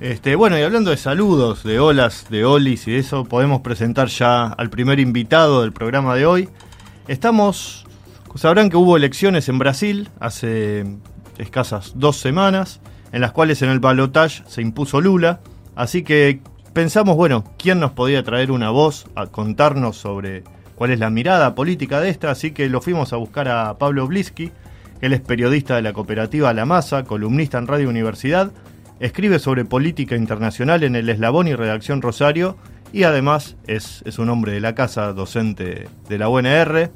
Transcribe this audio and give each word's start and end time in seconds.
Este, 0.00 0.34
bueno, 0.34 0.58
y 0.58 0.62
hablando 0.62 0.90
de 0.90 0.96
saludos, 0.96 1.62
de 1.62 1.78
olas, 1.78 2.24
de 2.30 2.46
olis 2.46 2.88
y 2.88 2.92
de 2.92 2.98
eso, 3.00 3.24
podemos 3.24 3.60
presentar 3.60 4.08
ya 4.08 4.46
al 4.46 4.70
primer 4.70 4.98
invitado 4.98 5.60
del 5.60 5.72
programa 5.72 6.14
de 6.14 6.24
hoy. 6.24 6.48
Estamos, 7.06 7.84
sabrán 8.34 8.70
que 8.70 8.78
hubo 8.78 8.96
elecciones 8.96 9.50
en 9.50 9.58
Brasil 9.58 10.08
hace 10.18 10.86
escasas 11.36 11.92
dos 11.96 12.16
semanas, 12.16 12.80
en 13.12 13.20
las 13.20 13.32
cuales 13.32 13.60
en 13.60 13.68
el 13.68 13.78
balotage 13.78 14.42
se 14.46 14.62
impuso 14.62 15.02
Lula, 15.02 15.40
así 15.76 16.02
que 16.02 16.40
pensamos, 16.72 17.16
bueno, 17.16 17.44
¿quién 17.58 17.78
nos 17.78 17.90
podía 17.90 18.24
traer 18.24 18.52
una 18.52 18.70
voz 18.70 19.04
a 19.16 19.26
contarnos 19.26 19.98
sobre 19.98 20.44
cuál 20.76 20.92
es 20.92 20.98
la 20.98 21.10
mirada 21.10 21.54
política 21.54 22.00
de 22.00 22.08
esta? 22.08 22.30
Así 22.30 22.52
que 22.52 22.70
lo 22.70 22.80
fuimos 22.80 23.12
a 23.12 23.16
buscar 23.16 23.48
a 23.48 23.76
Pablo 23.76 24.06
Blisky, 24.06 24.50
él 25.02 25.12
es 25.12 25.20
periodista 25.20 25.76
de 25.76 25.82
la 25.82 25.92
cooperativa 25.92 26.54
La 26.54 26.64
Masa, 26.64 27.04
columnista 27.04 27.58
en 27.58 27.66
Radio 27.66 27.90
Universidad, 27.90 28.50
escribe 29.00 29.38
sobre 29.38 29.64
política 29.64 30.14
internacional 30.14 30.84
en 30.84 30.94
el 30.94 31.08
Eslabón 31.08 31.48
y 31.48 31.54
Redacción 31.54 32.02
Rosario 32.02 32.56
y 32.92 33.04
además 33.04 33.56
es, 33.66 34.02
es 34.04 34.18
un 34.18 34.28
hombre 34.28 34.52
de 34.52 34.60
la 34.60 34.74
casa, 34.74 35.12
docente 35.12 35.88
de 36.08 36.18
la 36.18 36.28
UNR 36.28 36.90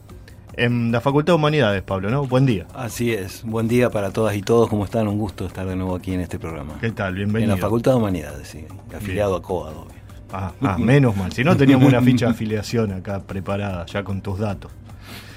en 0.56 0.92
la 0.92 1.00
Facultad 1.00 1.32
de 1.32 1.36
Humanidades, 1.36 1.82
Pablo, 1.82 2.10
¿no? 2.10 2.26
Buen 2.26 2.46
día. 2.46 2.66
Así 2.74 3.12
es, 3.12 3.42
buen 3.42 3.66
día 3.66 3.90
para 3.90 4.10
todas 4.10 4.36
y 4.36 4.42
todos, 4.42 4.68
¿cómo 4.68 4.84
están? 4.84 5.08
Un 5.08 5.18
gusto 5.18 5.46
estar 5.46 5.66
de 5.66 5.74
nuevo 5.74 5.96
aquí 5.96 6.12
en 6.12 6.20
este 6.20 6.38
programa. 6.38 6.74
¿Qué 6.80 6.92
tal? 6.92 7.14
Bienvenido. 7.14 7.52
En 7.52 7.58
la 7.58 7.62
Facultad 7.62 7.92
de 7.92 7.96
Humanidades, 7.96 8.48
sí, 8.48 8.64
afiliado 8.94 9.34
a 9.34 9.42
COAD, 9.42 9.72
obvio. 9.72 10.04
Ah, 10.32 10.52
ah, 10.62 10.78
menos 10.78 11.16
mal, 11.16 11.32
si 11.32 11.44
no 11.44 11.56
teníamos 11.56 11.88
una 11.88 12.02
ficha 12.02 12.26
de 12.26 12.32
afiliación 12.32 12.92
acá 12.92 13.20
preparada 13.22 13.86
ya 13.86 14.04
con 14.04 14.20
tus 14.20 14.38
datos. 14.38 14.70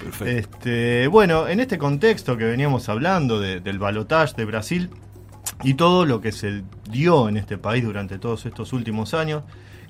Perfecto. 0.04 0.26
Este, 0.26 1.08
bueno, 1.08 1.48
en 1.48 1.60
este 1.60 1.78
contexto 1.78 2.38
que 2.38 2.46
veníamos 2.46 2.90
hablando 2.90 3.40
del 3.40 3.80
balotaje 3.80 4.34
de 4.38 4.46
Brasil, 4.46 4.90
y 5.64 5.74
todo 5.74 6.06
lo 6.06 6.22
que 6.22 6.32
se 6.32 6.64
dio 6.90 7.30
en 7.30 7.38
este 7.38 7.58
país 7.58 7.84
durante 7.84 8.20
todos 8.20 8.46
estos 8.46 8.74
últimos 8.74 9.14
años. 9.14 9.44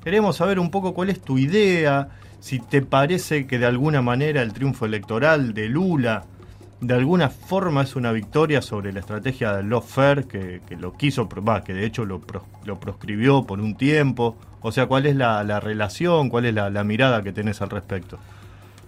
Queremos 0.04 0.38
saber 0.38 0.60
un 0.60 0.72
poco 0.72 0.94
cuál 0.94 1.10
es 1.10 1.22
tu 1.22 1.38
idea, 1.38 2.10
si 2.40 2.60
te 2.60 2.82
parece 2.82 3.48
que 3.48 3.60
de 3.60 3.66
alguna 3.66 4.02
manera 4.02 4.42
el 4.42 4.54
triunfo 4.54 4.86
electoral 4.86 5.54
de 5.54 5.68
Lula 5.68 6.26
de 6.80 6.94
alguna 6.94 7.30
forma 7.30 7.82
es 7.82 7.96
una 7.96 8.12
victoria 8.12 8.62
sobre 8.62 8.94
la 8.94 9.00
estrategia 9.00 9.54
del 9.54 9.70
lawfare 9.70 10.26
que, 10.26 10.62
que 10.68 10.76
lo 10.76 10.94
quiso, 10.94 11.28
va, 11.28 11.64
que 11.64 11.74
de 11.74 11.86
hecho 11.86 12.06
lo, 12.06 12.22
lo, 12.66 12.80
proscribió 12.80 13.44
por 13.44 13.60
un 13.60 13.76
tiempo. 13.76 14.38
O 14.62 14.72
sea, 14.72 14.86
¿cuál 14.86 15.06
es 15.08 15.16
la, 15.16 15.60
relación, 15.60 16.30
cuál 16.30 16.46
es 16.46 16.54
la, 16.54 16.70
la 16.70 16.84
mirada 16.84 17.24
que 17.24 17.32
tenés 17.32 17.62
al 17.62 17.70
respecto? 17.70 18.20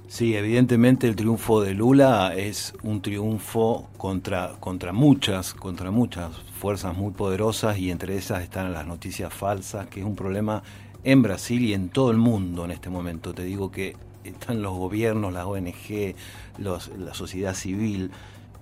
Sí, 0.09 0.35
evidentemente 0.35 1.07
el 1.07 1.15
triunfo 1.15 1.61
de 1.61 1.75
Lula 1.75 2.33
es 2.35 2.73
un 2.81 2.99
triunfo 2.99 3.87
contra, 3.95 4.55
contra 4.59 4.91
muchas, 4.91 5.53
contra 5.53 5.91
muchas 5.91 6.35
fuerzas 6.59 6.97
muy 6.97 7.11
poderosas 7.11 7.77
y 7.77 7.91
entre 7.91 8.17
esas 8.17 8.41
están 8.41 8.73
las 8.73 8.87
noticias 8.87 9.31
falsas, 9.31 9.85
que 9.85 9.99
es 9.99 10.05
un 10.07 10.15
problema 10.15 10.63
en 11.03 11.21
Brasil 11.21 11.61
y 11.61 11.75
en 11.75 11.89
todo 11.89 12.09
el 12.09 12.17
mundo 12.17 12.65
en 12.65 12.71
este 12.71 12.89
momento. 12.89 13.35
Te 13.35 13.43
digo 13.43 13.69
que 13.69 13.95
están 14.23 14.63
los 14.63 14.75
gobiernos, 14.75 15.31
las 15.31 15.45
ONG, 15.45 16.15
la 16.57 17.13
sociedad 17.13 17.53
civil 17.53 18.09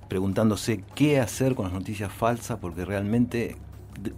preguntándose 0.09 0.83
qué 0.95 1.21
hacer 1.21 1.55
con 1.55 1.63
las 1.63 1.73
noticias 1.73 2.11
falsas 2.11 2.59
porque 2.59 2.83
realmente 2.83 3.55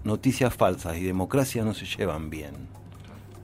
noticias 0.03 0.52
falsas 0.52 0.97
y 0.97 1.03
democracia 1.03 1.63
no 1.63 1.75
se 1.75 1.85
llevan 1.85 2.31
bien. 2.31 2.78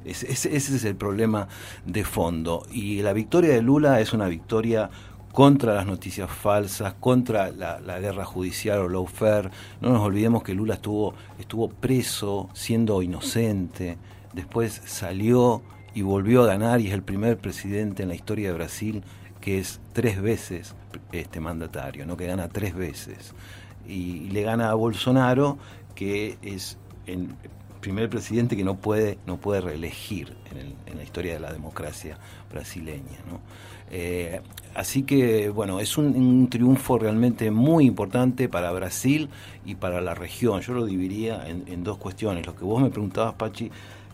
Ese, 0.05 0.55
es 0.55 0.85
el 0.85 0.95
problema 0.95 1.47
de 1.85 2.03
fondo. 2.03 2.65
Y 2.71 3.01
la 3.01 3.13
victoria 3.13 3.53
de 3.53 3.61
Lula 3.61 3.99
es 4.01 4.13
una 4.13 4.27
victoria 4.27 4.89
contra 5.31 5.73
las 5.73 5.85
noticias 5.85 6.29
falsas, 6.29 6.93
contra 6.99 7.51
la, 7.51 7.99
guerra 7.99 8.23
judicial 8.23 8.79
o 8.79 8.89
lawfare. 8.89 9.49
No 9.81 9.89
nos 9.89 10.01
olvidemos 10.01 10.43
que 10.43 10.53
Lula 10.53 10.75
estuvo, 10.75 11.13
estuvo 11.39 11.69
preso 11.69 12.49
siendo 12.53 13.01
inocente, 13.01 13.97
después 14.33 14.81
salió 14.85 15.61
y 15.93 16.01
volvió 16.01 16.43
a 16.43 16.47
ganar 16.47 16.81
y 16.81 16.87
es 16.87 16.93
el 16.93 17.03
primer 17.03 17.37
presidente 17.37 18.03
en 18.03 18.09
la 18.09 18.15
historia 18.15 18.49
de 18.49 18.53
Brasil 18.53 19.03
que 19.41 19.59
es 19.59 19.79
tres 19.93 20.21
veces 20.21 20.75
este 21.11 21.39
mandatario, 21.39 22.05
¿no? 22.05 22.17
que 22.17 22.25
gana 22.25 22.49
tres 22.49 22.73
veces. 22.73 23.33
Y 23.87 24.29
le 24.29 24.41
gana 24.41 24.71
a 24.71 24.73
Bolsonaro, 24.73 25.57
que 25.93 26.37
es 26.41 26.77
en, 27.05 27.35
primer 27.85 28.09
presidente 28.09 28.57
que 28.57 28.63
no 28.63 28.77
puede, 28.77 29.19
no 29.27 29.37
puede 29.37 29.61
reelegir 29.61 30.33
en, 30.87 30.97
la 30.97 31.03
historia 31.03 31.35
de 31.35 31.39
la 31.39 31.53
democracia 31.53 32.17
brasileña. 32.51 33.19
Eh, 33.91 34.41
así 34.73 35.03
que, 35.03 35.49
bueno, 35.49 35.79
es 35.79 35.95
un, 35.95 36.47
triunfo 36.49 36.97
realmente 36.97 37.51
muy 37.51 37.85
importante 37.85 38.49
para 38.49 38.71
Brasil 38.71 39.29
y 39.65 39.75
para 39.75 40.01
la 40.01 40.15
región. 40.15 40.61
Yo 40.61 40.73
lo 40.73 40.83
dividiría 40.83 41.47
en, 41.47 41.83
dos 41.83 41.99
cuestiones. 41.99 42.47
Lo 42.47 42.55
que 42.55 42.65
vos 42.65 42.81
me 42.81 42.89
preguntabas, 42.89 43.35
Pachi, 43.35 43.69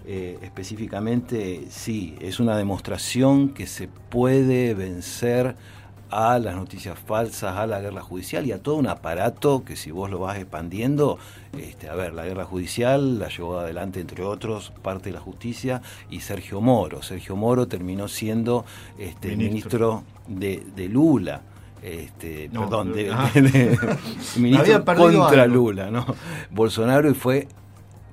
eh, 0.05 0.37
específicamente, 0.41 1.67
sí, 1.69 2.15
es 2.19 2.41
una 2.41 2.57
demostración 2.57 3.53
que 3.53 3.67
se 3.67 3.87
puede 3.87 4.73
vencer 4.73 5.55
a 6.11 6.37
las 6.39 6.55
noticias 6.55 6.99
falsas, 6.99 7.57
a 7.57 7.65
la 7.65 7.79
guerra 7.79 8.01
judicial 8.01 8.45
y 8.45 8.51
a 8.51 8.61
todo 8.61 8.75
un 8.75 8.87
aparato 8.87 9.63
que 9.63 9.75
si 9.75 9.91
vos 9.91 10.09
lo 10.11 10.19
vas 10.19 10.37
expandiendo, 10.37 11.17
este, 11.57 11.89
a 11.89 11.95
ver, 11.95 12.13
la 12.13 12.25
guerra 12.25 12.45
judicial 12.45 13.17
la 13.17 13.29
llevó 13.29 13.59
adelante 13.59 14.01
entre 14.01 14.23
otros 14.23 14.71
parte 14.81 15.09
de 15.09 15.13
la 15.13 15.21
justicia 15.21 15.81
y 16.09 16.19
Sergio 16.19 16.61
Moro. 16.61 17.01
Sergio 17.01 17.35
Moro 17.35 17.67
terminó 17.67 18.07
siendo 18.07 18.65
este, 18.99 19.35
ministro, 19.35 20.03
de, 20.27 20.89
Lula. 20.89 21.41
Este, 21.81 22.49
perdón, 22.53 22.93
de, 22.93 23.11
ministro 24.37 24.85
contra 24.85 25.47
Lula, 25.47 25.89
¿no? 25.89 26.05
Bolsonaro 26.51 27.09
y 27.09 27.15
fue 27.15 27.47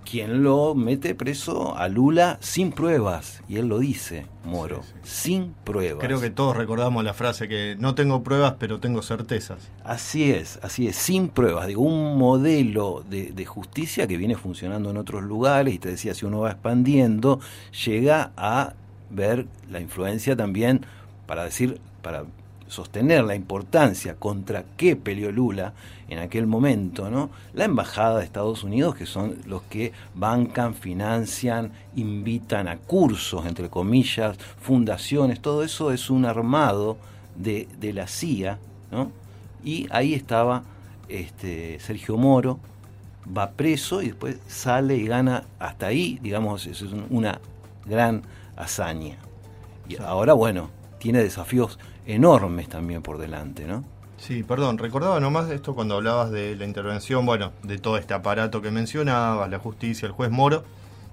quien 0.08 0.42
lo 0.42 0.74
mete 0.74 1.14
preso 1.14 1.76
a 1.76 1.88
Lula 1.88 2.38
sin 2.40 2.72
pruebas. 2.72 3.42
Y 3.46 3.56
él 3.56 3.68
lo 3.68 3.78
dice, 3.78 4.24
Moro, 4.44 4.82
sin 5.02 5.54
pruebas. 5.64 6.02
Creo 6.02 6.18
que 6.18 6.30
todos 6.30 6.56
recordamos 6.56 7.04
la 7.04 7.12
frase 7.12 7.46
que 7.46 7.76
no 7.78 7.94
tengo 7.94 8.22
pruebas, 8.22 8.54
pero 8.58 8.80
tengo 8.80 9.02
certezas. 9.02 9.70
Así 9.84 10.30
es, 10.30 10.58
así 10.62 10.86
es, 10.86 10.96
sin 10.96 11.28
pruebas. 11.28 11.66
Digo, 11.66 11.82
un 11.82 12.16
modelo 12.16 13.04
de, 13.08 13.32
de 13.32 13.44
justicia 13.44 14.06
que 14.06 14.16
viene 14.16 14.36
funcionando 14.36 14.90
en 14.90 14.96
otros 14.96 15.22
lugares, 15.22 15.74
y 15.74 15.78
te 15.78 15.90
decía, 15.90 16.14
si 16.14 16.24
uno 16.24 16.40
va 16.40 16.52
expandiendo, 16.52 17.40
llega 17.84 18.32
a 18.38 18.72
ver 19.10 19.46
la 19.70 19.80
influencia 19.80 20.36
también, 20.36 20.86
para 21.26 21.44
decir, 21.44 21.80
para 22.00 22.24
sostener 22.68 23.24
la 23.24 23.34
importancia 23.34 24.14
contra 24.14 24.64
qué 24.76 24.96
peleó 24.96 25.32
Lula 25.32 25.72
en 26.08 26.18
aquel 26.18 26.46
momento, 26.46 27.10
¿no? 27.10 27.30
La 27.54 27.64
embajada 27.64 28.18
de 28.18 28.24
Estados 28.24 28.64
Unidos, 28.64 28.94
que 28.94 29.06
son 29.06 29.36
los 29.46 29.62
que 29.62 29.92
bancan, 30.14 30.74
financian, 30.74 31.72
invitan 31.96 32.68
a 32.68 32.76
cursos, 32.76 33.46
entre 33.46 33.68
comillas, 33.68 34.38
fundaciones, 34.60 35.40
todo 35.40 35.62
eso 35.62 35.92
es 35.92 36.10
un 36.10 36.24
armado 36.24 36.96
de, 37.36 37.68
la 37.92 38.06
CIA, 38.06 38.58
¿no? 38.90 39.10
Y 39.64 39.86
ahí 39.90 40.14
estaba 40.14 40.62
este, 41.08 41.78
Sergio 41.80 42.16
Moro, 42.16 42.58
va 43.36 43.50
preso 43.50 44.02
y 44.02 44.06
después 44.06 44.38
sale 44.46 44.96
y 44.96 45.06
gana 45.06 45.44
hasta 45.58 45.88
ahí, 45.88 46.18
digamos, 46.22 46.66
es 46.66 46.82
una 47.10 47.40
gran 47.84 48.22
hazaña. 48.56 49.16
Y 49.88 49.96
ahora, 49.96 50.32
bueno, 50.34 50.70
tiene 50.98 51.22
desafíos 51.22 51.78
enormes 52.08 52.68
también 52.68 53.02
por 53.02 53.18
delante, 53.18 53.66
¿no? 53.66 53.84
Sí, 54.16 54.42
perdón, 54.42 54.78
recordaba 54.78 55.20
nomás 55.20 55.48
esto 55.50 55.74
cuando 55.74 55.94
hablabas 55.94 56.32
de 56.32 56.56
la 56.56 56.64
intervención, 56.64 57.24
bueno, 57.24 57.52
de 57.62 57.78
todo 57.78 57.98
este 57.98 58.14
aparato 58.14 58.60
que 58.60 58.72
mencionabas, 58.72 59.48
la 59.48 59.58
justicia, 59.60 60.06
el 60.06 60.12
juez 60.12 60.30
Moro. 60.30 60.64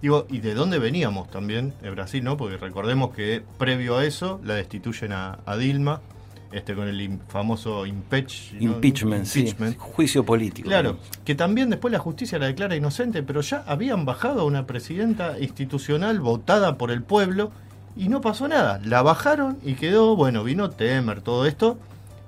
Digo, 0.02 0.26
¿y 0.30 0.40
de 0.40 0.54
dónde 0.56 0.80
veníamos 0.80 1.30
también 1.30 1.74
de 1.82 1.92
Brasil, 1.92 2.24
no? 2.24 2.36
Porque 2.36 2.58
recordemos 2.58 3.14
que 3.14 3.44
previo 3.58 3.98
a 3.98 4.06
eso 4.06 4.40
la 4.44 4.56
destituyen 4.56 5.14
a, 5.14 5.40
Dilma, 5.58 6.02
este 6.52 6.74
con 6.74 6.88
el 6.88 7.20
famoso 7.28 7.86
impeach, 7.86 8.54
impeachment, 8.60 9.78
juicio 9.78 10.26
político. 10.26 10.68
Claro, 10.68 10.98
que 11.24 11.36
también 11.36 11.70
después 11.70 11.92
la 11.92 12.00
justicia 12.00 12.40
la 12.40 12.48
declara 12.48 12.76
inocente, 12.76 13.22
pero 13.24 13.42
ya 13.42 13.64
habían 13.68 14.06
bajado 14.06 14.42
a 14.42 14.46
una 14.46 14.66
presidenta 14.66 15.40
institucional 15.40 16.20
votada 16.20 16.78
por 16.78 16.92
el 16.92 17.04
pueblo 17.04 17.52
y 17.96 18.10
no 18.10 18.22
pasó 18.22 18.48
nada. 18.48 18.80
La 18.84 19.02
bajaron 19.02 19.58
y 19.64 19.76
quedó, 19.76 20.16
bueno, 20.16 20.44
vino 20.44 20.70
Temer, 20.70 21.22
todo 21.22 21.46
esto. 21.46 21.78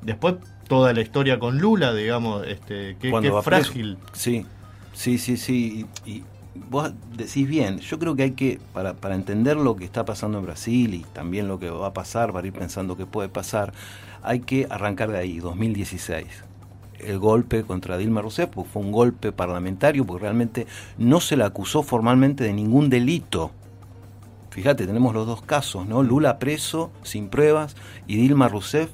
Después 0.02 0.36
toda 0.68 0.94
la 0.94 1.02
historia 1.02 1.40
con 1.40 1.60
Lula, 1.60 1.94
digamos, 1.94 2.46
este, 2.48 2.98
que, 2.98 3.10
es 3.10 3.44
frágil. 3.44 3.98
Sí, 4.14 4.46
sí, 4.94 5.18
sí, 5.18 5.38
sí. 5.38 5.86
Y, 6.06 6.24
vos 6.70 6.92
decís 7.16 7.48
bien, 7.48 7.80
yo 7.80 8.00
creo 8.00 8.16
que 8.16 8.24
hay 8.24 8.32
que, 8.32 8.60
para, 8.74 8.94
para 8.96 9.16
entender 9.16 9.58
lo 9.58 9.76
que 9.76 9.86
está 9.86 10.06
pasando 10.06 10.40
en 10.40 10.46
Brasil 10.46 10.94
y 10.96 11.04
también 11.14 11.48
lo 11.48 11.60
que 11.60 11.70
va 11.70 11.88
a 11.88 11.94
pasar, 11.94 12.34
para 12.34 12.48
ir 12.48 12.54
pensando 12.54 12.98
qué 12.98 13.06
puede 13.06 13.30
pasar, 13.30 13.74
hay 14.24 14.40
que 14.40 14.68
arrancar 14.70 15.12
de 15.12 15.20
ahí, 15.20 15.40
2016 15.40 16.26
el 17.00 17.20
golpe 17.20 17.64
contra 17.64 17.98
Dilma 17.98 18.22
Rousseff, 18.22 18.50
fue 18.54 18.82
un 18.82 18.92
golpe 18.92 19.32
parlamentario, 19.32 20.06
porque 20.06 20.24
realmente 20.24 20.68
no 20.98 21.20
se 21.20 21.38
la 21.38 21.46
acusó 21.46 21.84
formalmente 21.84 22.44
de 22.44 22.54
ningún 22.54 22.90
delito. 22.90 23.52
Fíjate, 24.50 24.88
tenemos 24.88 25.14
los 25.14 25.28
dos 25.28 25.42
casos, 25.42 25.86
¿no? 25.88 26.02
Lula 26.04 26.40
preso 26.40 26.92
sin 27.04 27.30
pruebas 27.30 27.76
y 28.08 28.18
Dilma 28.18 28.48
Rousseff 28.48 28.90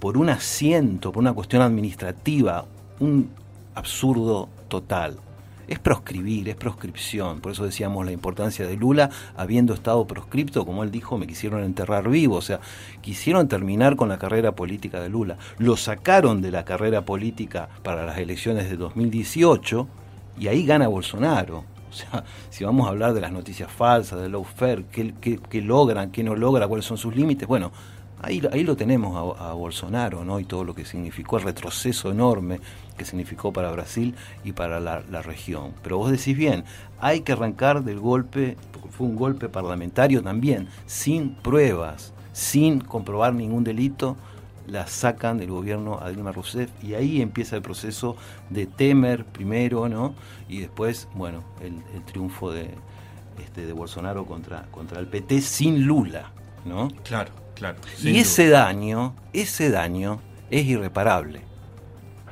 por 0.00 0.16
un 0.16 0.30
asiento, 0.30 1.12
por 1.12 1.22
una 1.22 1.32
cuestión 1.32 1.62
administrativa, 1.62 2.64
un 2.98 3.30
absurdo 3.74 4.48
total. 4.68 5.18
es 5.68 5.78
proscribir, 5.78 6.48
es 6.48 6.56
proscripción. 6.56 7.40
Por 7.40 7.52
eso 7.52 7.64
decíamos 7.64 8.04
la 8.04 8.12
importancia 8.12 8.66
de 8.66 8.76
Lula, 8.76 9.10
habiendo 9.36 9.72
estado 9.74 10.06
proscripto, 10.06 10.66
como 10.66 10.82
él 10.82 10.90
dijo, 10.90 11.16
me 11.18 11.26
quisieron 11.26 11.62
enterrar 11.62 12.08
vivo, 12.10 12.36
o 12.36 12.42
sea, 12.42 12.60
quisieron 13.00 13.48
terminar 13.48 13.96
con 13.96 14.08
la 14.08 14.18
carrera 14.18 14.52
política 14.52 15.00
de 15.00 15.08
Lula. 15.08 15.38
Lo 15.58 15.76
sacaron 15.76 16.42
de 16.42 16.50
la 16.50 16.64
carrera 16.64 17.02
política 17.06 17.68
para 17.82 18.04
las 18.04 18.18
elecciones 18.18 18.68
de 18.68 18.76
2018 18.76 19.88
y 20.38 20.48
ahí 20.48 20.66
gana 20.66 20.88
Bolsonaro. 20.88 21.64
O 21.92 21.94
sea, 21.94 22.24
si 22.48 22.64
vamos 22.64 22.86
a 22.86 22.90
hablar 22.90 23.12
de 23.12 23.20
las 23.20 23.32
noticias 23.32 23.70
falsas, 23.70 24.20
de 24.20 24.28
lawfare, 24.28 24.84
qué, 24.90 25.12
qué, 25.20 25.60
logran, 25.60 26.10
qué 26.10 26.24
no 26.24 26.34
logra, 26.34 26.66
cuáles 26.66 26.86
son 26.86 26.96
sus 26.96 27.14
límites, 27.14 27.46
bueno, 27.46 27.72
Ahí, 28.24 28.40
ahí, 28.52 28.62
lo 28.62 28.76
tenemos 28.76 29.36
a, 29.40 29.52
Bolsonaro, 29.52 30.24
¿no? 30.24 30.38
Y 30.38 30.44
todo 30.44 30.62
lo 30.62 30.76
que 30.76 30.84
significó 30.84 31.38
el 31.38 31.42
retroceso 31.42 32.08
enorme 32.08 32.60
que 32.96 33.04
significó 33.04 33.52
para 33.52 33.72
Brasil 33.72 34.14
y 34.44 34.52
para 34.52 34.78
la, 34.78 35.22
región. 35.22 35.72
Pero 35.82 35.98
vos 35.98 36.08
decís 36.08 36.36
bien, 36.36 36.62
hay 37.00 37.22
que 37.22 37.32
arrancar 37.32 37.82
del 37.82 37.98
golpe, 37.98 38.56
porque 38.70 38.90
fue 38.90 39.08
un 39.08 39.16
golpe 39.16 39.48
parlamentario 39.48 40.22
también, 40.22 40.68
sin 40.86 41.34
pruebas, 41.34 42.12
sin 42.32 42.80
comprobar 42.80 43.34
ningún 43.34 43.64
delito, 43.64 44.16
la 44.66 44.86
sacan 44.86 45.38
del 45.38 45.50
gobierno 45.50 45.98
a 46.00 46.10
Dilma 46.10 46.32
Rousseff 46.32 46.70
y 46.82 46.94
ahí 46.94 47.20
empieza 47.20 47.56
el 47.56 47.62
proceso 47.62 48.16
de 48.50 48.66
Temer 48.66 49.24
primero, 49.24 49.88
¿no? 49.88 50.14
Y 50.48 50.60
después, 50.60 51.08
bueno, 51.14 51.42
el, 51.60 51.82
triunfo 52.04 52.52
de, 52.52 52.70
este, 53.42 53.66
de 53.66 53.72
Bolsonaro 53.72 54.26
contra, 54.26 54.66
contra 54.70 55.00
el 55.00 55.06
PT 55.06 55.40
sin 55.40 55.84
Lula, 55.86 56.32
¿no? 56.64 56.88
Claro, 57.04 57.32
claro. 57.54 57.78
Y 58.02 58.18
ese 58.18 58.48
daño, 58.48 59.14
ese 59.32 59.70
daño 59.70 60.20
es 60.50 60.66
irreparable. 60.66 61.42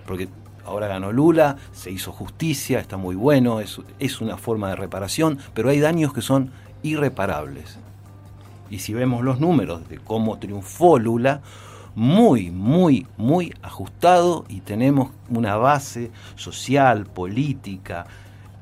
Porque 0.06 0.28
ahora 0.64 0.86
ganó 0.88 1.12
Lula, 1.12 1.56
se 1.72 1.90
hizo 1.90 2.12
justicia, 2.12 2.80
está 2.80 2.96
muy 2.96 3.16
bueno, 3.16 3.60
es, 3.60 3.80
es 3.98 4.20
una 4.20 4.36
forma 4.36 4.68
de 4.70 4.76
reparación, 4.76 5.38
pero 5.54 5.70
hay 5.70 5.80
daños 5.80 6.12
que 6.12 6.22
son 6.22 6.52
irreparables. 6.82 7.78
Y 8.70 8.78
si 8.78 8.94
vemos 8.94 9.24
los 9.24 9.40
números 9.40 9.88
de 9.88 9.98
cómo 9.98 10.38
triunfó 10.38 10.98
Lula, 10.98 11.42
muy, 11.94 12.50
muy, 12.50 13.06
muy 13.16 13.54
ajustado 13.62 14.44
y 14.48 14.60
tenemos 14.60 15.10
una 15.28 15.56
base 15.56 16.10
social, 16.36 17.06
política, 17.06 18.06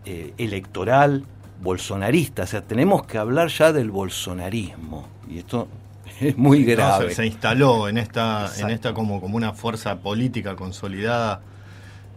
eh, 0.04 0.34
electoral, 0.38 1.24
bolsonarista. 1.62 2.44
O 2.44 2.46
sea, 2.46 2.62
tenemos 2.62 3.06
que 3.06 3.18
hablar 3.18 3.48
ya 3.48 3.72
del 3.72 3.90
bolsonarismo. 3.90 5.08
Y 5.28 5.38
esto 5.38 5.68
es 6.20 6.36
muy 6.36 6.64
grave. 6.64 7.14
se, 7.14 7.26
instaló 7.26 7.88
en 7.88 7.98
esta, 7.98 8.50
en 8.58 8.70
esta 8.70 8.94
como, 8.94 9.20
como 9.20 9.36
una 9.36 9.52
fuerza 9.52 9.96
política 9.96 10.56
consolidada 10.56 11.40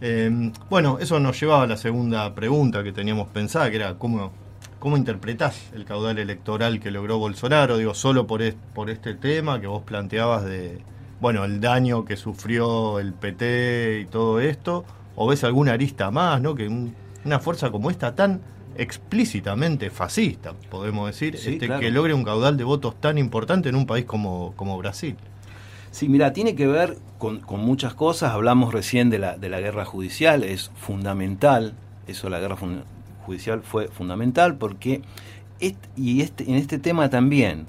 Em, 0.04 0.52
bueno, 0.68 0.98
eso 0.98 1.20
nos 1.20 1.38
llevaba 1.38 1.62
a 1.62 1.66
la 1.68 1.76
segunda 1.76 2.34
pregunta 2.34 2.82
que 2.82 2.90
teníamos 2.90 3.28
pensada, 3.28 3.70
que 3.70 3.76
era 3.76 3.94
cómo, 3.94 4.32
cómo 4.80 4.96
interpretás 4.96 5.70
el 5.74 5.84
caudal 5.84 6.18
electoral 6.18 6.80
que 6.80 6.90
logró 6.90 7.18
Bolsonaro, 7.18 7.76
digo, 7.76 7.94
solo 7.94 8.26
por, 8.26 8.42
por 8.74 8.90
este 8.90 9.14
tema 9.14 9.60
que 9.60 9.68
vos 9.68 9.84
planteabas 9.84 10.44
de, 10.44 10.80
bueno, 11.22 11.44
el 11.44 11.60
daño 11.60 12.04
que 12.04 12.16
sufrió 12.16 12.98
el 12.98 13.12
PT 13.12 14.00
y 14.00 14.04
todo 14.06 14.40
esto, 14.40 14.84
o 15.14 15.28
ves 15.28 15.44
alguna 15.44 15.72
arista 15.72 16.10
más, 16.10 16.42
¿no? 16.42 16.56
Que 16.56 16.68
una 17.24 17.38
fuerza 17.38 17.70
como 17.70 17.90
esta 17.90 18.16
tan 18.16 18.40
explícitamente 18.76 19.88
fascista, 19.90 20.52
podemos 20.68 21.06
decir, 21.06 21.36
este, 21.36 21.60
que 21.60 21.90
logre 21.92 22.12
un 22.12 22.24
caudal 22.24 22.56
de 22.56 22.64
votos 22.64 23.00
tan 23.00 23.18
importante 23.18 23.68
en 23.68 23.76
un 23.76 23.86
país 23.86 24.04
como, 24.04 24.52
como 24.56 24.76
Brasil. 24.78 25.16
Sí, 25.92 26.08
mira, 26.08 26.32
tiene 26.32 26.56
que 26.56 26.66
ver 26.66 26.98
con, 27.18 27.40
muchas 27.50 27.94
cosas. 27.94 28.32
Hablamos 28.32 28.74
recién 28.74 29.08
de 29.08 29.20
la, 29.20 29.36
de 29.36 29.48
la 29.48 29.60
guerra 29.60 29.84
judicial, 29.84 30.42
es 30.42 30.72
fundamental. 30.74 31.74
Eso, 32.08 32.30
la 32.30 32.40
guerra 32.40 32.56
judicial 33.24 33.62
fue 33.62 33.86
fundamental 33.86 34.56
porque, 34.56 35.02
y 35.96 36.20
este, 36.20 36.50
en 36.50 36.56
este 36.56 36.80
tema 36.80 37.10
también, 37.10 37.66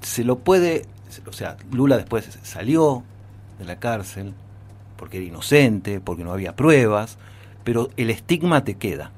se 0.00 0.24
lo 0.24 0.38
puede, 0.38 0.86
o 1.26 1.32
sea, 1.32 1.56
Lula 1.70 1.96
después 1.96 2.38
salió 2.42 3.02
de 3.58 3.64
la 3.64 3.78
cárcel 3.78 4.34
porque 4.96 5.18
era 5.18 5.26
inocente, 5.26 6.00
porque 6.00 6.24
no 6.24 6.32
había 6.32 6.56
pruebas, 6.56 7.18
pero 7.64 7.90
el 7.96 8.10
estigma 8.10 8.64
te 8.64 8.74
queda 8.76 9.10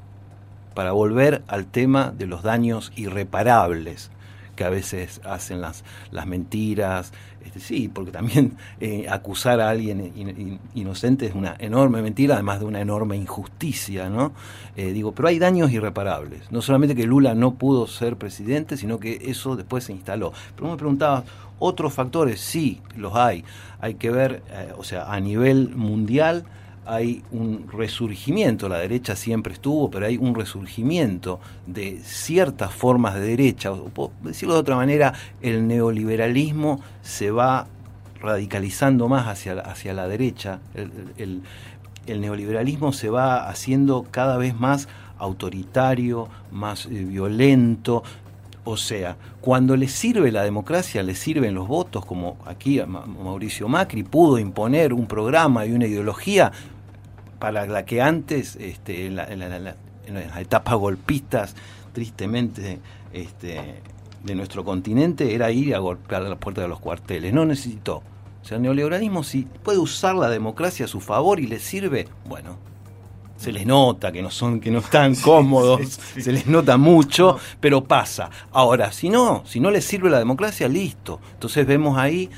para 0.75 0.93
volver 0.93 1.43
al 1.49 1.67
tema 1.67 2.13
de 2.17 2.27
los 2.27 2.43
daños 2.43 2.93
irreparables 2.97 4.11
que 4.57 4.65
a 4.65 4.71
veces 4.71 5.21
hacen 5.25 5.61
las, 5.61 5.85
las 6.11 6.27
mentiras. 6.27 7.13
Este, 7.45 7.61
sí, 7.61 7.89
porque 7.89 8.11
también 8.11 8.57
eh, 8.81 9.07
acusar 9.09 9.61
a 9.61 9.71
alguien 9.71 10.59
inocente 10.75 11.27
es 11.27 11.35
una 11.35 11.55
enorme 11.61 12.03
mentira, 12.03 12.35
además 12.35 12.59
de 12.59 12.67
una 12.67 12.81
enorme 12.81 13.17
injusticia, 13.17 14.09
¿no? 14.09 14.33
Eh, 14.77 14.93
digo, 14.93 15.13
pero 15.13 15.29
hay 15.29 15.39
daños 15.39 15.71
irreparables. 15.71 16.51
No 16.51 16.63
solamente 16.63 16.97
que 16.97 17.07
Lula 17.07 17.35
no 17.35 17.55
pudo 17.55 17.87
ser 17.87 18.17
presidente, 18.17 18.77
sino 18.77 18.99
que 18.99 19.21
eso 19.27 19.55
después 19.55 19.85
se 19.85 19.93
instaló. 19.93 20.33
Pero 20.57 20.71
me 20.71 20.77
preguntaba, 20.77 21.23
¿otros 21.61 21.93
factores? 21.93 22.41
Sí, 22.41 22.81
los 22.97 23.15
hay. 23.15 23.45
Hay 23.81 23.95
que 23.95 24.11
ver, 24.11 24.43
eh, 24.51 24.73
o 24.77 24.83
sea, 24.83 25.13
a 25.13 25.21
nivel 25.21 25.77
mundial 25.77 26.47
hay 26.87 27.23
un 27.33 27.67
resurgimiento, 27.71 28.69
la 28.69 28.79
derecha 28.79 29.17
siempre 29.17 29.55
estuvo, 29.55 29.91
pero 29.91 30.07
hay 30.07 30.17
un 30.17 30.35
resurgimiento 30.35 31.41
de 31.67 31.99
ciertas 32.03 32.73
formas 32.73 33.15
de 33.15 33.21
derecha, 33.21 33.73
o 33.73 34.13
decirlo 34.23 34.55
de 34.55 34.61
otra 34.61 34.77
manera, 34.77 35.13
el 35.43 35.67
neoliberalismo 35.67 36.81
se 37.03 37.31
va 37.31 37.67
radicalizando 38.21 39.09
más 39.09 39.27
hacia, 39.27 39.55
hacia 39.55 39.93
la 39.95 40.09
derecha, 40.09 40.61
el, 41.17 41.43
neoliberalismo 42.07 42.93
se 42.93 43.11
va 43.11 43.49
haciendo 43.49 44.07
cada 44.11 44.37
vez 44.37 44.55
más 44.59 44.89
autoritario, 45.19 46.29
más 46.53 46.87
eh, 46.87 46.91
violento, 46.91 48.05
o 48.69 48.77
sea, 48.77 49.17
cuando 49.41 49.77
le 49.77 49.87
sirve 49.87 50.33
la 50.33 50.43
democracia, 50.43 51.01
le 51.05 51.15
sirven 51.15 51.55
los 51.55 51.69
votos, 51.69 52.05
como 52.05 52.37
aquí 52.47 52.81
Mauricio 52.85 53.69
Macri 53.69 54.03
pudo 54.03 54.41
imponer 54.41 54.93
un 54.93 55.07
programa 55.07 55.65
y 55.65 55.71
una 55.71 55.87
ideología 55.87 56.51
para 57.39 57.67
la 57.67 57.85
que 57.85 58.01
antes, 58.01 58.57
este, 58.57 59.07
en, 59.07 59.17
las 59.17 60.39
etapas 60.39 60.75
golpistas, 60.77 61.55
tristemente, 61.93 62.79
este, 63.13 63.81
de 64.23 64.35
nuestro 64.35 64.65
continente, 64.65 65.35
era 65.35 65.51
ir 65.51 65.75
a 65.75 65.79
golpear 65.79 66.23
a 66.23 66.29
la 66.29 66.37
puerta 66.37 66.61
de 66.63 66.69
los 66.69 66.81
cuarteles. 66.81 67.33
No 67.33 67.45
necesitó. 67.45 68.03
O 68.43 68.49
sea, 68.49 68.57
el 68.57 68.63
neoliberalismo, 68.63 69.25
si 69.25 69.43
puede 69.43 69.79
usar 69.79 70.15
la 70.15 70.29
democracia 70.29 70.85
a 70.85 70.89
su 70.89 71.01
favor 71.01 71.41
y 71.41 71.47
le 71.47 71.59
sirve, 71.59 72.09
bueno, 72.27 72.59
se 73.37 73.53
les 73.53 73.67
nota 73.67 74.13
que 74.13 74.23
no 74.23 74.31
son 74.31 74.61
que 74.61 74.71
no 74.71 74.79
están 74.79 75.15
cómodos, 75.23 75.99
se 76.19 76.33
les 76.33 76.47
nota 76.47 76.77
mucho, 76.77 77.39
pero 77.61 77.85
pasa. 77.85 78.31
Ahora, 78.53 78.93
si 78.93 79.09
no, 79.09 79.43
si 79.47 79.61
no 79.61 79.71
les 79.71 79.85
sirve 79.85 80.11
la 80.11 80.19
democracia, 80.19 80.69
listo. 80.69 81.21
Entonces 81.35 81.67
vemos 81.67 81.99
ahí 81.99 82.31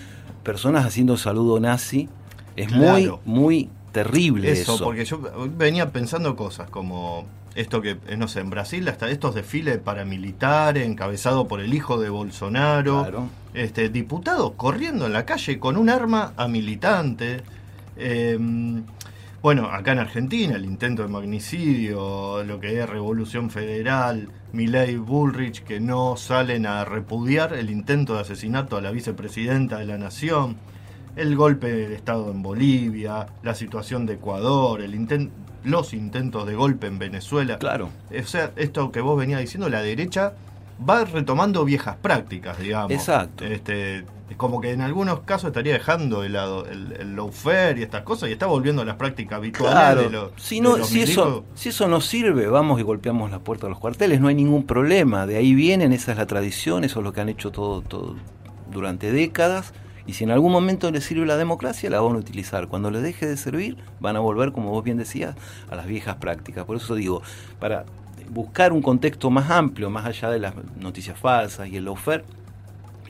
personas 0.43 0.87
haciendo 0.87 1.17
saludo 1.17 1.61
nazi. 1.61 2.09
Es 2.57 2.73
muy 2.73 3.12
muy 3.25 3.69
terrible 3.92 4.50
eso, 4.50 4.78
porque 4.78 5.04
yo 5.04 5.21
venía 5.57 5.90
pensando 5.90 6.37
cosas 6.37 6.71
como 6.71 7.26
esto 7.54 7.83
que, 7.83 7.99
eh, 8.07 8.16
no 8.16 8.28
sé, 8.28 8.40
en 8.40 8.50
Brasil 8.50 8.87
hasta 8.88 9.11
estos 9.11 9.35
desfiles 9.35 9.78
paramilitares 9.78 10.87
encabezados 10.87 11.49
por 11.49 11.61
el 11.61 11.75
hijo 11.75 11.99
de 11.99 12.09
Bolsonaro, 12.09 13.28
este, 13.54 13.88
diputados 13.88 14.52
corriendo 14.57 15.07
en 15.07 15.12
la 15.12 15.25
calle 15.25 15.59
con 15.59 15.76
un 15.76 15.90
arma 15.90 16.35
a 16.37 16.47
militante. 16.47 17.42
Em, 17.97 18.85
bueno, 19.42 19.66
acá 19.66 19.92
en 19.92 19.99
Argentina 19.99 20.54
el 20.54 20.64
intento 20.64 21.02
de 21.02 21.09
magnicidio, 21.09 22.45
lo 22.45 22.61
que 22.61 22.80
es 22.80 22.88
Revolución 22.88 23.50
Federal, 23.50 24.28
Milei 24.52 24.97
Bullrich, 24.97 25.64
que 25.64 25.80
no 25.80 26.16
salen 26.16 26.64
a 26.66 26.85
repudiar 26.85 27.54
el 27.54 27.71
intento 27.71 28.14
de 28.14 28.21
asesinato 28.21 28.76
a 28.76 28.80
la 28.80 28.90
vicepresidenta 28.92 29.78
de 29.78 29.87
la 29.87 29.99
Nación 29.99 30.57
el 31.19 31.37
golpe 31.37 31.71
de 31.71 31.95
Estado 31.95 32.31
en 32.31 32.43
Bolivia, 32.43 33.27
la 33.43 33.55
situación 33.55 34.07
de 34.07 34.15
Ecuador, 34.15 34.81
el 34.81 35.31
los 35.65 35.93
intentos 35.93 36.47
de 36.47 36.55
golpe 36.55 36.87
en 36.87 36.99
Venezuela. 36.99 37.59
Claro. 37.59 37.91
O 38.17 38.27
sea, 38.27 38.53
esto 38.57 38.93
que 38.93 39.01
vos 39.01 39.19
venías 39.19 39.41
diciendo, 39.41 39.69
la 39.69 39.83
derecha 39.83 40.35
va 40.89 41.05
retomando 41.05 41.65
viejas 41.65 41.97
prácticas, 41.97 42.59
digamos. 42.59 42.93
Exacto. 42.93 43.45
Este, 43.45 44.05
como 44.37 44.61
que 44.61 44.73
en 44.73 44.81
algunos 44.81 45.21
casos 45.21 45.49
estaría 45.49 45.73
dejando 45.73 46.23
de 46.23 46.29
lado 46.29 46.67
el, 46.67 46.93
el 46.93 47.17
lawfare 47.17 47.81
y 47.81 47.83
estas 47.83 48.03
cosas 48.03 48.29
y 48.29 48.33
está 48.33 48.47
volviendo 48.47 48.83
a 48.83 48.85
las 48.85 48.97
prácticas 48.97 49.39
habituales 49.39 50.13
de, 50.13 50.29
si, 50.37 50.61
no, 50.61 50.85
si, 50.85 51.03
eso, 51.03 51.45
si 51.55 51.71
eso 51.71 51.89
no 51.89 52.01
sirve, 52.01 52.47
vamos 52.47 52.79
y 52.79 52.85
golpeamos 52.85 53.31
la 53.31 53.41
puerta 53.41 53.67
de 53.67 53.71
los 53.71 53.81
cuarteles, 53.81 54.21
no 54.21 54.29
hay 54.29 54.37
ningún 54.37 54.65
problema. 54.65 55.27
De 55.27 55.37
ahí 55.37 55.55
vienen, 55.55 55.93
esa 55.93 56.13
es 56.13 56.19
la 56.19 56.27
tradición, 56.27 56.85
eso 56.85 57.01
es 57.01 57.05
lo 57.05 57.13
que 57.13 57.21
han 57.21 57.29
hecho 57.29 57.51
todo, 57.51 57.83
todo 57.83 58.15
durante 58.71 59.11
décadas 59.11 59.73
y 60.09 60.15
si 60.15 60.25
en 60.25 60.31
algún 60.31 60.50
momento 60.50 60.91
les 60.91 61.05
sirve 61.05 61.27
la 61.27 61.37
democracia, 61.37 61.91
la 61.91 62.00
van 62.00 62.17
a 62.17 62.19
utilizar. 62.19 62.67
Cuando 62.67 62.91
les 62.91 63.03
deje 63.03 63.27
de 63.27 63.37
servir, 63.37 63.77
van 64.00 64.17
a 64.17 64.21
volver, 64.21 64.53
como 64.53 64.71
vos 64.71 64.83
bien 64.83 64.97
decías, 64.97 65.37
a 65.71 65.77
las 65.77 65.87
viejas 65.87 66.17
prácticas. 66.17 66.65
Por 66.65 66.79
eso 66.79 66.95
digo, 66.95 67.21
para 67.61 67.85
buscar 68.31 68.73
un 68.73 68.81
contexto 68.81 69.29
más 69.29 69.50
amplio, 69.50 69.91
más 69.91 70.07
allá 70.07 70.31
de 70.31 70.38
las 70.38 70.55
noticias 70.81 71.19
falsas 71.19 71.69
y 71.69 71.77
el 71.77 71.85
lawfare, 71.85 72.25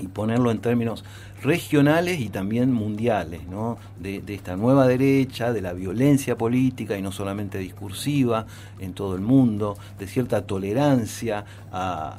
y 0.01 0.09
ponerlo 0.09 0.51
en 0.51 0.59
términos 0.59 1.05
regionales 1.41 2.19
y 2.19 2.31
también 2.31 2.73
mundiales, 2.73 3.47
¿no? 3.47 3.79
de, 4.01 4.23
esta 4.27 4.57
nueva 4.57 4.89
derecha, 4.89 5.53
de 5.53 5.61
la 5.61 5.75
violencia 5.75 6.37
política 6.37 6.99
y 6.99 7.03
no 7.03 7.13
solamente 7.13 7.59
discursiva 7.59 8.47
en 8.81 8.93
todo 8.93 9.15
el 9.15 9.21
mundo, 9.21 9.77
de 10.01 10.09
cierta 10.09 10.43
tolerancia 10.47 11.45
a, 11.71 12.17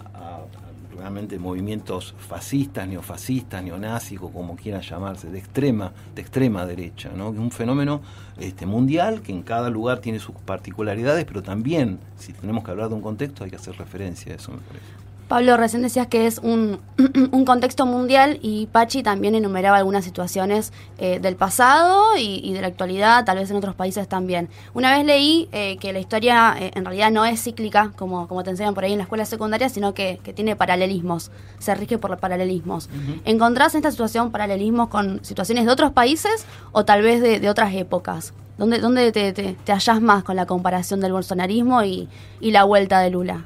realmente 0.96 1.40
movimientos 1.40 2.16
fascistas, 2.18 2.88
neofascistas, 2.88 3.64
neonazis, 3.64 4.20
como 4.20 4.56
quieran 4.56 4.82
llamarse, 4.82 5.30
de 5.30 5.40
extrema, 5.40 5.92
de 6.16 6.22
extrema 6.22 6.66
derecha, 6.66 7.10
¿no? 7.16 7.30
un 7.30 7.52
fenómeno 7.52 8.02
este, 8.38 8.66
mundial 8.66 9.22
que 9.22 9.32
en 9.32 9.44
cada 9.44 9.70
lugar 9.70 10.00
tiene 10.00 10.20
sus 10.20 10.36
particularidades, 10.36 11.26
pero 11.26 11.44
también, 11.44 12.00
si 12.18 12.34
tenemos 12.34 12.64
que 12.64 12.72
hablar 12.72 12.90
de 12.90 12.96
un 12.96 13.02
contexto, 13.02 13.44
hay 13.44 13.50
que 13.50 13.56
hacer 13.56 13.78
referencia 13.78 14.34
a 14.34 14.36
eso, 14.36 14.52
me 14.52 14.58
parece. 14.60 15.09
Pablo, 15.30 15.58
recién 15.58 15.84
decías 15.84 16.08
que 16.08 16.26
es 16.26 16.40
un, 16.40 16.80
un 17.32 17.46
contexto 17.46 17.86
mundial 17.86 18.40
y 18.42 18.66
Pachi 18.66 19.04
también 19.04 19.36
enumeraba 19.36 19.78
algunas 19.78 20.04
situaciones 20.04 20.74
eh, 20.98 21.20
del 21.20 21.36
pasado 21.36 22.18
y, 22.18 22.52
de 22.52 22.62
la 22.62 22.68
actualidad, 22.68 23.26
tal 23.26 23.38
vez 23.38 23.52
en 23.52 23.58
otros 23.58 23.76
países 23.76 24.08
también. 24.08 24.50
Una 24.74 24.98
vez 24.98 25.06
leí 25.06 25.48
eh, 25.52 25.78
que 25.78 25.94
la 25.94 26.00
historia 26.00 26.56
eh, 26.60 26.72
en 26.74 26.84
realidad 26.84 27.12
no 27.12 27.26
es 27.26 27.44
cíclica, 27.44 27.92
como, 27.96 28.28
como 28.28 28.44
te 28.44 28.50
enseñan 28.50 28.74
por 28.74 28.86
ahí 28.86 28.94
en 28.94 28.98
la 28.98 29.04
escuela 29.04 29.24
secundaria, 29.24 29.70
sino 29.70 29.94
que, 29.94 30.20
tiene 30.34 30.56
paralelismos, 30.56 31.30
se 31.60 31.76
rige 31.76 32.00
por 32.00 32.18
paralelismos. 32.18 32.90
¿Encontrás 33.24 33.76
en 33.76 33.80
esta 33.80 33.92
situación 33.92 34.32
paralelismos 34.32 34.90
con 34.90 35.24
situaciones 35.24 35.66
de 35.66 35.72
otros 35.72 35.92
países 35.92 36.46
o 36.72 36.86
tal 36.86 37.04
vez 37.04 37.22
de, 37.22 37.48
otras 37.50 37.76
épocas? 37.76 38.34
¿Dónde, 38.58 38.80
dónde 38.80 39.12
te, 39.12 39.32
te, 39.32 39.72
hallás 39.72 40.02
más 40.02 40.24
con 40.24 40.36
la 40.36 40.48
comparación 40.48 41.02
del 41.02 41.12
bolsonarismo 41.12 41.84
y, 41.84 42.10
y 42.42 42.50
la 42.50 42.64
vuelta 42.64 43.00
de 43.00 43.12
Lula? 43.12 43.46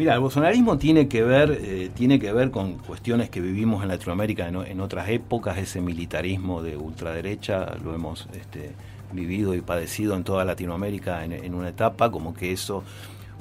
Mira, 0.00 0.14
el 0.14 0.20
bolsonarismo 0.20 0.78
tiene 0.78 1.08
que 1.08 1.22
ver, 1.22 1.60
eh, 1.62 1.90
tiene 1.92 2.18
que 2.18 2.32
ver 2.32 2.50
con 2.50 2.78
cuestiones 2.78 3.28
que 3.28 3.42
vivimos 3.42 3.82
en 3.82 3.90
Latinoamérica 3.90 4.48
en, 4.48 4.80
otras 4.80 5.10
épocas, 5.10 5.58
ese 5.58 5.82
militarismo 5.82 6.62
de 6.62 6.74
ultraderecha 6.78 7.74
lo 7.84 7.94
hemos 7.94 8.26
este, 8.32 8.70
vivido 9.12 9.54
y 9.54 9.60
padecido 9.60 10.16
en 10.16 10.24
toda 10.24 10.46
Latinoamérica 10.46 11.22
en, 11.22 11.54
una 11.54 11.68
etapa, 11.68 12.10
como 12.10 12.32
que 12.32 12.50
eso, 12.50 12.82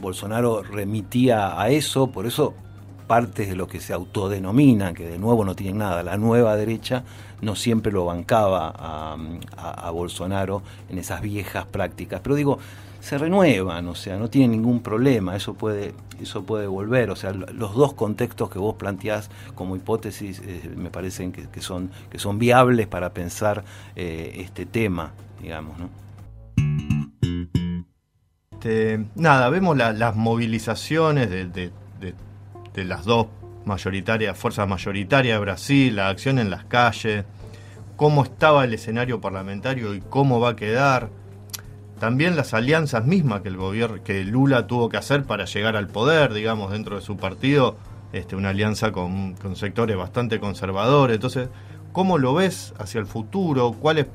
Bolsonaro 0.01 0.61
remitía 0.61 1.57
a 1.57 1.69
eso, 1.69 2.07
por 2.07 2.25
eso 2.25 2.53
partes 3.07 3.47
de 3.47 3.55
lo 3.55 3.69
que 3.69 3.79
se 3.79 3.93
autodenomina, 3.93 4.93
que 4.93 5.07
de 5.07 5.17
nuevo 5.17 5.45
no 5.45 5.55
tienen 5.55 5.77
nada, 5.77 6.03
la 6.03 6.17
nueva 6.17 6.57
derecha, 6.57 7.05
no 7.41 7.55
siempre 7.55 7.93
lo 7.93 8.03
bancaba 8.03 8.73
a, 8.77 9.15
a 9.55 9.91
Bolsonaro 9.91 10.61
en 10.89 10.97
esas 10.97 11.21
viejas 11.21 11.65
prácticas. 11.67 12.19
Pero 12.21 12.35
digo, 12.35 12.59
se 12.99 13.17
renuevan, 13.17 13.87
o 13.87 13.95
sea, 13.95 14.17
no 14.17 14.29
tienen 14.29 14.51
ningún 14.51 14.81
problema, 14.81 15.37
eso 15.37 15.53
puede, 15.53 15.93
eso 16.23 16.43
puede 16.43 16.67
volver, 16.67 17.09
o 17.09 17.15
sea, 17.15 17.31
los 17.31 17.75
dos 17.75 17.93
contextos 17.93 18.49
que 18.49 18.59
vos 18.59 18.75
planteás 18.75 19.29
como 19.55 19.75
hipótesis 19.75 20.41
eh, 20.45 20.71
me 20.75 20.89
parecen 20.89 21.31
que, 21.31 21.61
son, 21.61 21.91
que 22.09 22.19
son 22.19 22.39
viables 22.39 22.87
para 22.87 23.13
pensar 23.13 23.63
eh, 23.95 24.33
este 24.37 24.65
tema, 24.65 25.13
digamos, 25.41 25.77
¿no? 25.77 25.89
Este, 28.59 29.05
nada, 29.15 29.49
vemos 29.49 29.77
las 29.77 30.15
movilizaciones 30.17 31.29
de, 31.29 31.45
de, 31.45 31.71
de, 32.73 32.83
las 32.83 33.05
dos 33.05 33.27
mayoritarias, 33.63 34.37
fuerzas 34.37 34.67
mayoritarias 34.67 35.37
de 35.37 35.39
Brasil, 35.39 35.95
la 35.95 36.09
acción 36.09 36.39
en 36.39 36.49
las 36.49 36.65
calles, 36.65 37.23
cómo 37.95 38.23
estaba 38.23 38.65
el 38.65 38.73
escenario 38.73 39.21
parlamentario 39.21 39.93
y 39.93 40.01
cómo 40.01 40.41
va 40.41 40.49
a 40.49 40.55
quedar 40.57 41.09
también 41.99 42.35
las 42.35 42.53
alianzas 42.53 43.05
mismas 43.05 43.41
que 43.41 43.49
el 43.49 43.57
gobierno, 43.57 44.03
que 44.03 44.23
Lula 44.23 44.67
tuvo 44.67 44.89
que 44.89 44.97
hacer 44.97 45.23
para 45.25 45.45
llegar 45.45 45.75
al 45.75 45.87
poder, 45.87 46.33
digamos, 46.33 46.71
dentro 46.71 46.95
de 46.95 47.01
su 47.01 47.17
partido, 47.17 47.75
este, 48.13 48.35
una 48.35 48.49
alianza 48.49 48.91
con, 48.91 49.35
sectores 49.55 49.95
bastante 49.97 50.39
conservadores. 50.39 51.15
Entonces, 51.15 51.49
¿cómo 51.91 52.17
lo 52.17 52.33
ves 52.33 52.73
hacia 52.79 52.99
el 52.99 53.05
futuro? 53.05 53.73
¿Cuáles 53.73 54.07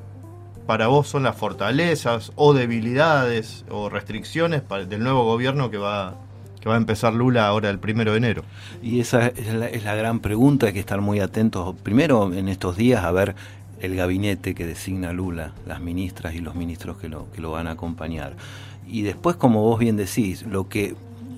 para 0.65 0.87
vos 0.87 1.07
son 1.07 1.23
las 1.23 1.35
fortalezas 1.35 2.31
o 2.35 2.53
debilidades 2.53 3.65
o 3.69 3.87
restricciones 3.87 4.63
del 4.89 5.03
nuevo 5.03 5.23
gobierno 5.23 5.69
que 5.69 5.77
va, 5.77 6.15
que 6.59 6.67
va 6.67 6.73
a 6.73 6.77
empezar 6.77 7.13
Lula 7.13 7.47
ahora 7.47 7.69
el 7.69 7.77
primero 7.77 8.11
de 8.11 8.17
enero? 8.17 8.43
Y 8.81 8.99
esa 8.99 9.27
es 9.27 9.53
la, 9.53 9.67
es 9.67 9.83
la 9.83 9.93
gran 9.93 10.21
pregunta, 10.21 10.65
hay 10.65 10.73
que 10.73 10.79
estar 10.79 11.01
muy 11.01 11.19
atentos 11.19 11.75
primero 11.83 12.33
en 12.33 12.49
estos 12.49 12.75
días 12.77 13.05
a 13.05 13.11
ver 13.11 13.35
el 13.85 13.95
gabinete 13.95 14.55
que 14.55 14.65
designa 14.65 15.13
Lula, 15.13 15.53
las 15.65 15.81
ministras 15.81 16.35
y 16.35 16.39
los 16.39 16.55
ministros 16.55 16.97
que 16.97 17.09
lo, 17.09 17.31
que 17.31 17.41
lo 17.41 17.51
van 17.51 17.67
a 17.67 17.71
acompañar. 17.71 18.35
Y 18.87 19.01
después, 19.01 19.35
como 19.35 19.61
vos 19.63 19.79
bien 19.79 19.97
decís, 19.97 20.43
lo 20.43 20.67
que 20.69 20.95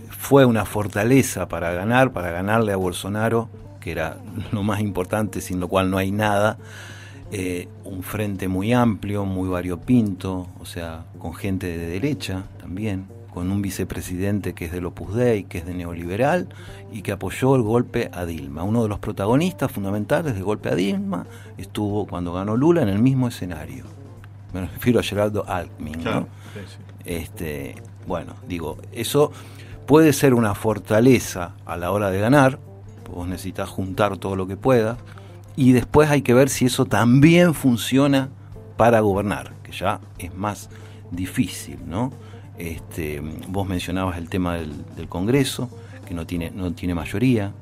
fue 0.10 0.46
una 0.46 0.66
fortaleza 0.66 1.48
para 1.48 1.72
ganar, 1.72 2.12
para 2.12 2.32
ganarle 2.32 2.74
a 2.74 2.77
Bolsonaro, 2.77 3.50
que 3.80 3.92
era 3.92 4.18
lo 4.51 4.63
más 4.63 4.82
importante, 4.82 5.42
sin 5.42 5.60
lo 5.60 5.68
cual 5.68 5.89
no 5.89 5.98
hay 5.98 6.12
nada, 6.12 6.58
eh, 7.32 7.68
un 7.84 8.04
frente 8.04 8.48
muy 8.48 8.74
amplio, 8.74 9.25
muy 9.25 9.50
variopinto, 9.50 10.48
o 10.60 10.66
sea, 10.66 11.06
con 11.20 11.34
gente 11.34 11.68
de 11.68 11.88
derecha 11.88 12.44
también, 12.60 13.06
con 13.38 13.51
un 13.51 13.62
vicepresidente 13.62 14.56
que 14.56 14.65
es 14.65 14.72
del 14.72 14.88
Opus 14.88 15.13
Dei, 15.13 15.44
que 15.44 15.60
es 15.60 15.65
de 15.67 15.75
neoliberal 15.75 16.50
y 16.91 17.03
que 17.03 17.12
apoyó 17.12 17.56
el 17.56 17.62
golpe 17.62 18.10
a 18.12 18.25
Dilma. 18.25 18.63
Uno 18.63 18.82
de 18.82 18.89
los 18.89 18.98
protagonistas 18.98 19.72
fundamentales 19.72 20.34
del 20.34 20.44
golpe 20.44 20.70
a 20.70 20.75
Dilma 20.75 21.27
estuvo 21.56 22.08
cuando 22.08 22.34
ganó 22.34 22.58
Lula 22.58 22.82
en 22.82 22.89
el 22.89 22.98
mismo 22.98 23.27
escenario. 23.27 23.84
Me 24.53 24.62
refiero 24.62 25.00
a 25.00 25.03
Gerardo 25.03 25.48
Alckmin. 25.48 26.01
Este, 27.06 27.75
bueno, 28.08 28.34
digo, 28.48 28.79
eso 28.91 29.32
puede 29.86 30.13
ser 30.13 30.34
una 30.34 30.56
fortaleza 30.56 31.53
a 31.67 31.77
la 31.77 31.91
hora 31.91 32.10
de 32.10 32.20
ganar, 32.20 32.58
vos 33.13 33.27
necesitas 33.27 33.70
juntar 33.70 34.17
todo 34.17 34.36
lo 34.36 34.48
que 34.48 34.58
puedas, 34.58 34.98
y 35.56 35.74
después 35.74 36.10
hay 36.10 36.24
que 36.24 36.34
ver 36.34 36.50
si 36.50 36.65
eso 36.65 36.86
también 36.86 37.53
funciona 37.53 38.29
para 38.77 39.00
gobernar, 39.01 39.53
que 39.62 39.74
ya 39.74 40.00
es 40.17 40.34
más 40.34 40.72
difícil, 41.12 41.77
¿no? 41.86 42.12
Este, 42.58 43.22
vos 43.48 43.68
mencionabas 43.68 44.18
el 44.18 44.30
tema 44.30 44.56
del, 44.56 45.08
Congreso, 45.08 45.70
que 46.06 46.14
no 46.14 46.26
tiene, 46.26 46.52
no 46.52 46.74
tiene 46.74 46.96
mayoría. 46.96 47.54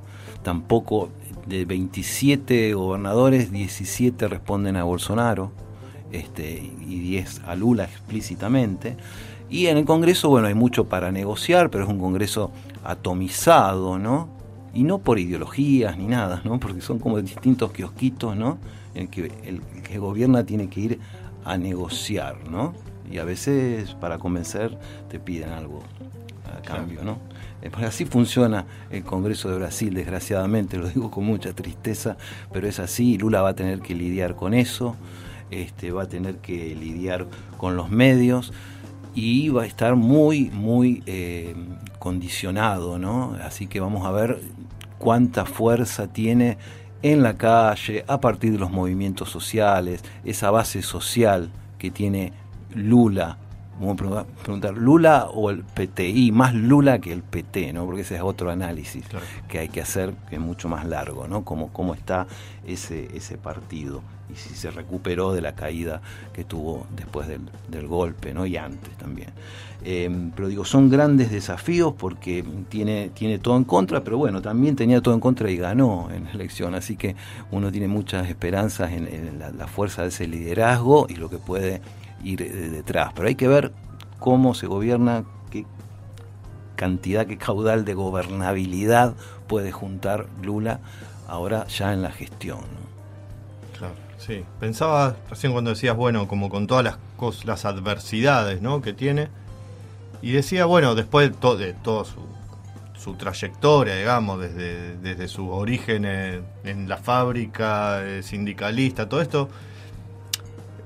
Tampoco 0.43 1.09
de 1.47 1.65
27 1.65 2.73
gobernadores, 2.73 3.51
17 3.51 4.27
responden 4.27 4.77
a 4.77 4.83
Bolsonaro 4.83 5.51
este, 6.11 6.71
y 6.87 6.99
10 6.99 7.41
a 7.45 7.55
Lula 7.55 7.83
explícitamente. 7.83 8.95
Y 9.49 9.67
en 9.67 9.77
el 9.77 9.85
Congreso, 9.85 10.29
bueno, 10.29 10.47
hay 10.47 10.53
mucho 10.53 10.85
para 10.85 11.11
negociar, 11.11 11.69
pero 11.69 11.83
es 11.83 11.89
un 11.89 11.99
Congreso 11.99 12.51
atomizado, 12.83 13.99
¿no? 13.99 14.29
Y 14.73 14.83
no 14.83 14.99
por 14.99 15.19
ideologías 15.19 15.97
ni 15.97 16.07
nada, 16.07 16.41
¿no? 16.43 16.59
Porque 16.59 16.81
son 16.81 16.99
como 16.99 17.21
distintos 17.21 17.71
kiosquitos, 17.71 18.35
¿no? 18.35 18.57
En 18.93 19.07
que 19.07 19.31
el 19.43 19.61
que 19.83 19.99
gobierna 19.99 20.45
tiene 20.45 20.67
que 20.67 20.79
ir 20.79 20.99
a 21.43 21.57
negociar, 21.57 22.37
¿no? 22.49 22.73
Y 23.11 23.17
a 23.17 23.23
veces 23.23 23.93
para 23.95 24.17
convencer 24.17 24.77
te 25.09 25.19
piden 25.19 25.49
algo 25.49 25.81
a 26.57 26.61
cambio, 26.61 27.03
¿no? 27.03 27.17
Eh, 27.61 27.69
pues 27.71 27.85
así 27.85 28.05
funciona 28.05 28.65
el 28.91 29.03
Congreso 29.03 29.49
de 29.49 29.57
Brasil, 29.57 29.93
desgraciadamente, 29.93 30.77
lo 30.79 30.87
digo 30.87 31.09
con 31.09 31.25
mucha 31.25 31.53
tristeza, 31.53 32.17
pero 32.51 32.67
es 32.67 32.79
así, 32.79 33.17
Lula 33.17 33.41
va 33.41 33.49
a 33.49 33.55
tener 33.55 33.79
que 33.79 33.95
lidiar 33.95 34.35
con 34.35 34.53
eso, 34.53 34.95
este, 35.51 35.91
va 35.91 36.03
a 36.03 36.07
tener 36.07 36.37
que 36.37 36.75
lidiar 36.75 37.27
con 37.57 37.75
los 37.75 37.89
medios 37.89 38.53
y 39.13 39.49
va 39.49 39.63
a 39.63 39.65
estar 39.65 39.95
muy, 39.95 40.51
muy 40.51 41.01
eh, 41.05 41.55
condicionado, 41.99 42.99
¿no? 42.99 43.35
Así 43.41 43.67
que 43.67 43.79
vamos 43.79 44.05
a 44.05 44.11
ver 44.11 44.41
cuánta 44.99 45.45
fuerza 45.45 46.07
tiene 46.07 46.57
en 47.01 47.23
la 47.23 47.37
calle, 47.37 48.03
a 48.07 48.19
partir 48.19 48.51
de 48.51 48.57
los 48.57 48.71
movimientos 48.71 49.29
sociales, 49.29 50.03
esa 50.23 50.51
base 50.51 50.81
social 50.81 51.51
que 51.77 51.91
tiene 51.91 52.33
Lula. 52.75 53.37
Vamos 53.79 53.99
a 54.01 54.25
preguntar, 54.43 54.73
¿Lula 54.73 55.27
o 55.33 55.49
el 55.49 55.63
PTI? 55.63 56.31
Más 56.31 56.53
Lula 56.53 56.99
que 56.99 57.11
el 57.11 57.23
PT, 57.23 57.73
¿no? 57.73 57.85
Porque 57.85 58.01
ese 58.01 58.15
es 58.15 58.21
otro 58.21 58.49
análisis 58.49 59.03
que 59.49 59.59
hay 59.59 59.67
que 59.67 59.81
hacer, 59.81 60.13
que 60.29 60.35
es 60.35 60.41
mucho 60.41 60.69
más 60.69 60.85
largo, 60.85 61.27
¿no? 61.27 61.43
Cómo, 61.43 61.73
cómo 61.73 61.93
está 61.93 62.25
ese, 62.65 63.09
ese 63.15 63.37
partido 63.37 64.01
y 64.31 64.35
si 64.35 64.55
se 64.55 64.71
recuperó 64.71 65.33
de 65.33 65.41
la 65.41 65.55
caída 65.55 66.01
que 66.33 66.43
tuvo 66.43 66.87
después 66.95 67.27
del, 67.27 67.41
del 67.67 67.87
golpe, 67.87 68.33
¿no? 68.33 68.45
Y 68.45 68.57
antes 68.57 68.95
también. 68.97 69.29
Em, 69.83 70.31
pero 70.31 70.47
digo, 70.47 70.65
son 70.65 70.89
grandes 70.89 71.31
desafíos 71.31 71.93
porque 71.97 72.43
tiene, 72.69 73.09
tiene 73.13 73.37
todo 73.37 73.55
en 73.57 73.65
contra, 73.65 74.03
pero 74.03 74.17
bueno, 74.17 74.41
también 74.41 74.75
tenía 74.75 75.01
todo 75.01 75.13
en 75.13 75.19
contra 75.19 75.49
y 75.51 75.57
ganó 75.57 76.09
en 76.11 76.25
la 76.25 76.31
elección, 76.31 76.73
así 76.73 76.95
que 76.95 77.15
uno 77.51 77.71
tiene 77.71 77.87
muchas 77.87 78.27
esperanzas 78.27 78.91
en, 78.93 79.39
la, 79.39 79.67
fuerza 79.67 80.03
de 80.03 80.09
ese 80.09 80.27
liderazgo 80.27 81.05
y 81.09 81.15
lo 81.15 81.29
que 81.29 81.37
puede 81.37 81.81
ir 82.25 82.71
detrás. 82.71 83.11
Pero 83.15 83.27
hay 83.27 83.35
que 83.35 83.47
ver 83.47 83.71
cómo 84.19 84.53
se 84.53 84.67
gobierna, 84.67 85.23
qué 85.51 85.65
cantidad, 86.75 87.25
qué 87.25 87.37
caudal 87.37 87.85
de 87.85 87.93
gobernabilidad 87.93 89.13
puede 89.47 89.71
juntar 89.71 90.27
Lula 90.41 90.79
ahora 91.27 91.67
ya 91.67 91.93
en 91.93 92.01
la 92.01 92.11
gestión. 92.11 92.59
Claro, 93.77 93.93
sí. 94.17 94.43
Pensaba 94.59 95.15
recién 95.29 95.53
cuando 95.53 95.69
decías, 95.69 95.95
bueno, 95.95 96.27
como 96.27 96.49
con 96.49 96.67
todas 96.67 96.83
las, 96.83 96.97
cosas, 97.15 97.45
las 97.45 97.65
adversidades 97.65 98.61
¿no? 98.61 98.81
que 98.81 98.93
tiene, 98.93 99.29
y 100.21 100.31
decía, 100.31 100.65
bueno, 100.65 100.95
después 100.95 101.29
de, 101.29 101.73
todo 101.73 102.03
su 102.03 102.35
su 103.05 103.13
trayectoria, 103.13 103.95
digamos, 103.95 104.39
desde, 104.41 104.97
desde 104.97 105.27
sus 105.27 105.47
orígenes 105.51 106.41
en 106.63 106.89
la 106.89 106.97
fábrica, 106.97 108.03
eh, 108.03 108.23
sindicalista, 108.23 109.07
todo 109.07 109.21
esto, 109.21 109.47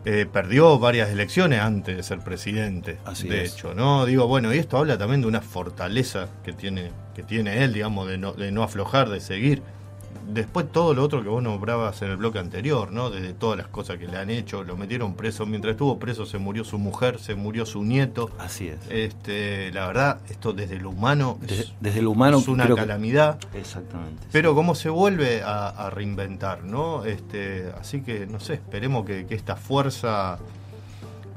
eh, 0.05 0.25
perdió 0.31 0.79
varias 0.79 1.09
elecciones 1.09 1.59
antes 1.59 1.97
de 1.97 2.03
ser 2.03 2.19
presidente, 2.19 2.97
Así 3.05 3.27
de 3.27 3.43
es. 3.43 3.53
hecho, 3.53 3.73
¿no? 3.73 4.05
Digo, 4.05 4.27
bueno, 4.27 4.53
y 4.53 4.57
esto 4.57 4.77
habla 4.77 4.97
también 4.97 5.21
de 5.21 5.27
una 5.27 5.41
fortaleza 5.41 6.29
que 6.43 6.53
tiene, 6.53 6.91
que 7.15 7.23
tiene 7.23 7.63
él, 7.63 7.73
digamos, 7.73 8.07
de 8.07 8.17
no, 8.17 8.33
de 8.33 8.51
no 8.51 8.63
aflojar, 8.63 9.09
de 9.09 9.19
seguir. 9.19 9.61
Después 10.33 10.71
todo 10.71 10.93
lo 10.93 11.03
otro 11.03 11.23
que 11.23 11.29
vos 11.29 11.41
nombrabas 11.43 12.01
en 12.01 12.11
el 12.11 12.17
bloque 12.17 12.39
anterior, 12.39 12.91
¿no? 12.91 13.09
Desde 13.09 13.33
todas 13.33 13.57
las 13.57 13.67
cosas 13.67 13.97
que 13.97 14.07
le 14.07 14.17
han 14.17 14.29
hecho, 14.29 14.63
lo 14.63 14.77
metieron 14.77 15.15
preso, 15.15 15.45
mientras 15.45 15.71
estuvo 15.71 15.97
preso 15.99 16.25
se 16.25 16.37
murió 16.37 16.63
su 16.63 16.77
mujer, 16.77 17.19
se 17.19 17.35
murió 17.35 17.65
su 17.65 17.83
nieto. 17.83 18.29
Así 18.39 18.67
es. 18.67 18.77
Este, 18.89 19.71
la 19.71 19.87
verdad, 19.87 20.19
esto 20.29 20.53
desde 20.53 20.77
lo 20.77 20.91
humano 20.91 21.37
es, 21.43 21.47
Desde, 21.49 21.73
desde 21.79 22.01
lo 22.01 22.11
humano 22.11 22.37
es 22.39 22.47
una 22.47 22.67
que- 22.67 22.75
calamidad. 22.75 23.39
Exactamente. 23.53 24.27
Pero 24.31 24.53
cómo 24.55 24.75
se 24.75 24.89
vuelve 24.89 25.41
a, 25.43 25.67
a 25.69 25.89
reinventar, 25.89 26.63
¿no? 26.63 27.05
Este, 27.05 27.71
así 27.79 28.01
que, 28.01 28.25
no 28.27 28.39
sé, 28.39 28.53
esperemos 28.55 29.05
que, 29.05 29.25
que 29.25 29.35
esta 29.35 29.55
fuerza 29.55 30.37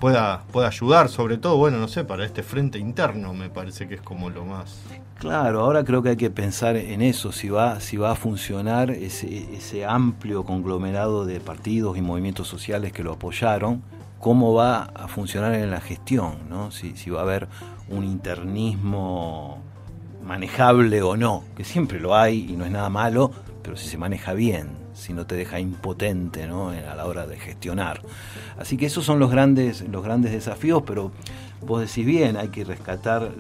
pueda, 0.03 0.43
pueda 0.51 0.67
ayudar, 0.67 1.09
sobre 1.09 1.39
todo, 1.39 1.57
bueno, 1.59 1.79
no 1.79 1.87
sé, 1.87 2.03
para 2.03 2.25
este 2.25 2.43
frente 2.43 2.77
interno 2.77 3.33
me 3.35 3.49
parece 3.51 3.87
que 3.87 3.95
es 3.95 4.01
como 4.01 4.31
lo 4.31 4.45
más... 4.45 4.81
Claro, 5.21 5.61
ahora 5.61 5.85
creo 5.85 6.03
que 6.03 6.09
hay 6.09 6.17
que 6.17 6.29
pensar 6.29 6.75
en 6.75 7.03
eso, 7.03 7.31
si 7.31 7.51
va, 7.51 7.79
si 7.79 7.99
va 7.99 8.11
a 8.11 8.15
funcionar 8.17 8.91
ese, 8.91 9.55
ese 9.55 9.85
amplio 9.85 10.43
conglomerado 10.43 11.25
de 11.25 11.39
partidos 11.39 11.97
y 11.97 12.03
movimientos 12.03 12.49
sociales 12.49 12.93
que 12.93 13.05
lo 13.05 13.13
apoyaron, 13.13 13.81
cómo 14.19 14.53
va 14.55 14.91
a 14.93 15.07
funcionar 15.07 15.55
en 15.55 15.71
la 15.71 15.81
gestión, 15.81 16.49
¿no? 16.51 16.73
Si, 16.73 16.97
si 16.97 17.09
va 17.09 17.21
a 17.21 17.23
haber 17.23 17.47
un 17.89 18.03
internismo 18.03 19.63
manejable 20.27 21.01
o 21.03 21.17
no, 21.17 21.45
que 21.57 21.63
siempre 21.63 22.01
lo 22.01 22.17
hay 22.17 22.51
y 22.51 22.57
no 22.57 22.65
es 22.65 22.73
nada 22.73 22.91
malo, 22.91 23.31
pero 23.63 23.77
si 23.77 23.87
se 23.87 23.99
maneja 23.99 24.33
bien, 24.33 24.82
si 24.95 25.13
no 25.13 25.27
te 25.27 25.35
deja 25.35 25.59
impotente 25.59 26.47
¿no? 26.47 26.71
a 26.71 26.95
la 26.95 27.07
hora 27.07 27.27
de 27.27 27.39
gestionar. 27.39 28.03
Así 28.59 28.77
que 28.77 28.87
esos 28.87 29.05
son 29.05 29.19
los 29.19 29.31
grandes, 29.31 29.83
los 29.89 30.05
grandes 30.05 30.33
desafíos, 30.33 30.83
pero 30.87 31.13
vos 31.61 31.81
decís 31.81 32.05
bien, 32.05 32.37
hay 32.37 32.49
que 32.49 32.65
rescatar 32.65 33.31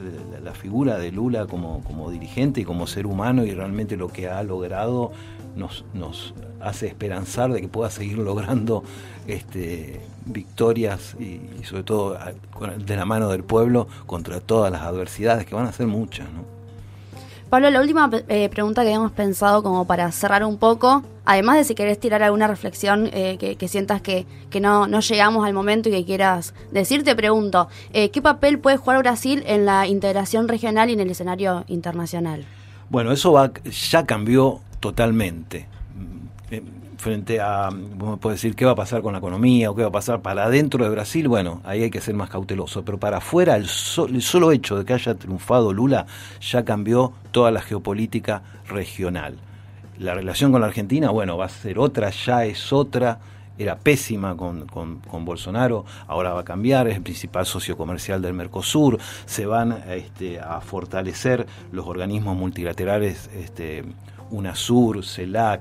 la, 0.42 0.52
figura 0.52 0.98
de 0.98 1.10
Lula 1.10 1.46
como, 1.46 1.82
como 1.82 2.10
dirigente 2.10 2.60
y 2.60 2.64
como 2.64 2.86
ser 2.86 3.06
humano 3.06 3.44
y 3.44 3.52
realmente 3.52 3.96
lo 3.96 4.08
que 4.08 4.28
ha 4.28 4.42
logrado 4.42 5.12
nos, 5.56 5.84
nos 5.92 6.34
hace 6.60 6.86
esperanzar 6.86 7.52
de 7.52 7.60
que 7.60 7.68
pueda 7.68 7.90
seguir 7.90 8.18
logrando 8.18 8.84
este, 9.26 10.00
victorias 10.26 11.16
y, 11.18 11.40
y 11.60 11.64
sobre 11.64 11.82
todo 11.82 12.16
de 12.78 12.96
la 12.96 13.04
mano 13.04 13.28
del 13.28 13.44
pueblo 13.44 13.88
contra 14.06 14.40
todas 14.40 14.70
las 14.70 14.82
adversidades, 14.82 15.46
que 15.46 15.54
van 15.54 15.66
a 15.66 15.72
ser 15.72 15.86
muchas. 15.86 16.30
¿no? 16.30 16.61
Pablo, 17.52 17.68
la 17.68 17.82
última 17.82 18.08
eh, 18.28 18.48
pregunta 18.48 18.80
que 18.80 18.88
habíamos 18.88 19.12
pensado 19.12 19.62
como 19.62 19.86
para 19.86 20.10
cerrar 20.10 20.42
un 20.42 20.56
poco, 20.56 21.02
además 21.26 21.58
de 21.58 21.64
si 21.64 21.74
querés 21.74 22.00
tirar 22.00 22.22
alguna 22.22 22.46
reflexión 22.46 23.10
eh, 23.12 23.36
que, 23.36 23.68
sientas 23.68 24.00
que, 24.00 24.24
que 24.48 24.58
no, 24.58 24.86
no 24.86 25.00
llegamos 25.00 25.46
al 25.46 25.52
momento 25.52 25.90
y 25.90 25.92
que 25.92 26.06
quieras 26.06 26.54
decir, 26.70 27.04
te 27.04 27.14
pregunto, 27.14 27.68
eh, 27.92 28.08
¿qué 28.08 28.22
papel 28.22 28.58
puede 28.58 28.78
jugar 28.78 29.00
Brasil 29.00 29.44
en 29.46 29.66
la 29.66 29.86
integración 29.86 30.48
regional 30.48 30.88
y 30.88 30.94
en 30.94 31.00
el 31.00 31.10
escenario 31.10 31.66
internacional? 31.68 32.46
Bueno, 32.88 33.12
eso 33.12 33.32
va, 33.32 33.52
ya 33.90 34.06
cambió 34.06 34.60
totalmente. 34.80 35.68
Frente 37.02 37.40
a, 37.40 37.68
me 37.72 38.16
puedes 38.18 38.40
decir, 38.40 38.54
¿qué 38.54 38.64
va 38.64 38.70
a 38.70 38.76
pasar 38.76 39.02
con 39.02 39.10
la 39.12 39.18
economía 39.18 39.68
o 39.68 39.74
qué 39.74 39.82
va 39.82 39.88
a 39.88 39.92
pasar 39.92 40.22
para 40.22 40.44
adentro 40.44 40.84
de 40.84 40.90
Brasil? 40.90 41.26
Bueno, 41.26 41.60
ahí 41.64 41.82
hay 41.82 41.90
que 41.90 42.00
ser 42.00 42.14
más 42.14 42.30
cauteloso. 42.30 42.84
Pero 42.84 42.96
para 42.98 43.16
afuera, 43.16 43.56
el, 43.56 43.66
so- 43.66 44.06
el 44.06 44.22
solo 44.22 44.52
hecho 44.52 44.78
de 44.78 44.84
que 44.84 44.92
haya 44.94 45.16
triunfado 45.16 45.72
Lula 45.72 46.06
ya 46.40 46.64
cambió 46.64 47.12
toda 47.32 47.50
la 47.50 47.60
geopolítica 47.60 48.42
regional. 48.68 49.34
La 49.98 50.14
relación 50.14 50.52
con 50.52 50.60
la 50.60 50.68
Argentina, 50.68 51.10
bueno, 51.10 51.36
va 51.36 51.46
a 51.46 51.48
ser 51.48 51.80
otra, 51.80 52.10
ya 52.10 52.44
es 52.44 52.72
otra. 52.72 53.18
Era 53.58 53.76
pésima 53.76 54.36
con, 54.36 54.66
con- 54.66 55.00
con 55.00 55.24
Bolsonaro, 55.24 55.84
ahora 56.06 56.32
va 56.34 56.42
a 56.42 56.44
cambiar, 56.44 56.86
es 56.86 56.94
el 56.96 57.02
principal 57.02 57.46
socio 57.46 57.76
comercial 57.76 58.22
del 58.22 58.32
Mercosur, 58.32 58.98
se 59.26 59.44
van 59.44 59.72
este, 59.90 60.38
a 60.38 60.60
fortalecer 60.60 61.46
los 61.72 61.84
organismos 61.86 62.36
multilaterales, 62.36 63.28
este, 63.34 63.84
UNASUR, 64.30 65.04
CELAC, 65.04 65.60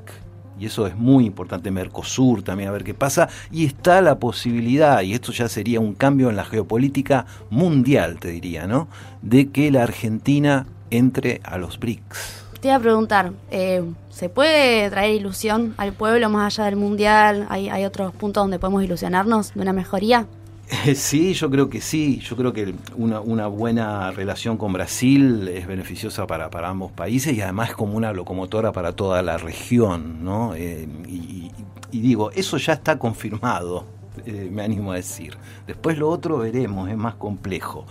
y 0.62 0.68
eso 0.68 0.86
es 0.86 0.96
muy 0.96 1.25
importante, 1.25 1.72
Mercosur 1.72 2.44
también, 2.44 2.70
a 2.70 2.72
ver 2.72 2.83
qué 2.83 2.94
pasa, 2.94 3.27
y 3.51 3.66
está 3.66 4.00
la 4.00 4.20
posibilidad, 4.20 5.01
y 5.01 5.14
esto 5.14 5.31
ya 5.31 5.50
sería 5.50 5.79
un 5.79 5.96
cambio 5.96 6.29
en 6.29 6.36
la 6.36 6.46
geopolítica 6.46 7.25
mundial, 7.50 8.20
te 8.20 8.27
diría, 8.27 8.68
¿no? 8.68 8.88
De 9.24 9.50
que 9.50 9.72
la 9.72 9.81
Argentina 9.81 10.68
entre 10.92 11.42
a 11.44 11.57
los 11.57 11.79
BRICS. 11.79 12.46
Te 12.59 12.68
iba 12.68 12.75
a 12.75 12.79
preguntar, 12.79 13.31
eh, 13.50 13.83
¿se 14.12 14.29
puede 14.29 14.88
traer 14.92 15.16
ilusión 15.16 15.74
al 15.77 15.94
pueblo 15.94 16.29
más 16.29 16.59
allá 16.59 16.66
del 16.66 16.75
mundial? 16.75 17.48
¿Hay, 17.50 17.70
¿Hay 17.70 17.86
otros 17.86 18.14
puntos 18.14 18.44
donde 18.44 18.59
podemos 18.59 18.83
ilusionarnos 18.83 19.55
de 19.55 19.62
una 19.62 19.74
mejoría? 19.74 20.27
Sí, 20.96 21.34
yo 21.34 21.50
creo 21.50 21.70
que 21.70 21.81
sí. 21.81 22.20
Yo 22.20 22.36
creo 22.36 22.53
que 22.53 22.74
una, 22.96 23.20
una 23.22 23.48
buena 23.48 24.12
relación 24.12 24.57
con 24.57 24.74
Brasil 24.74 25.48
es 25.48 25.68
beneficiosa 25.68 26.27
para, 26.27 26.50
para 26.50 26.70
ambos 26.70 26.92
países 26.92 27.34
y 27.36 27.42
además 27.42 27.74
como 27.74 27.96
una 27.98 28.14
locomotora 28.14 28.72
para 28.72 28.94
toda 28.94 29.22
la 29.22 29.38
región, 29.38 30.24
¿no? 30.24 30.53
Eh, 30.55 30.88
y- 31.07 31.51
y 31.94 32.00
digo, 32.00 32.31
eso 32.31 32.55
ya 32.55 32.72
está 32.74 32.98
confirmado, 32.98 33.84
eh, 34.25 34.48
me 34.50 34.62
animo 34.64 34.94
a 34.94 34.96
decir. 34.96 35.38
Después 35.68 35.98
lo 35.98 36.07
otro 36.10 36.38
veremos, 36.38 36.90
es 36.90 36.96
más 36.96 37.16
complejo. 37.16 37.86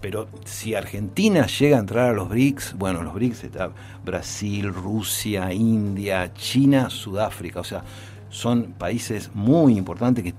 Pero 0.00 0.28
si 0.44 0.74
Argentina 0.74 1.46
llega 1.46 1.76
a 1.76 1.80
entrar 1.80 2.10
a 2.10 2.12
los 2.12 2.28
BRICS, 2.28 2.74
bueno, 2.76 3.02
los 3.04 3.14
BRICS 3.14 3.44
está 3.44 3.70
Brasil, 4.04 4.74
Rusia, 4.74 5.52
India, 5.52 6.32
China, 6.34 6.90
Sudáfrica, 6.90 7.60
o 7.60 7.64
sea, 7.64 7.84
son 8.28 8.74
países 8.76 9.30
muy 9.34 9.78
importantes 9.78 10.24
que 10.24 10.34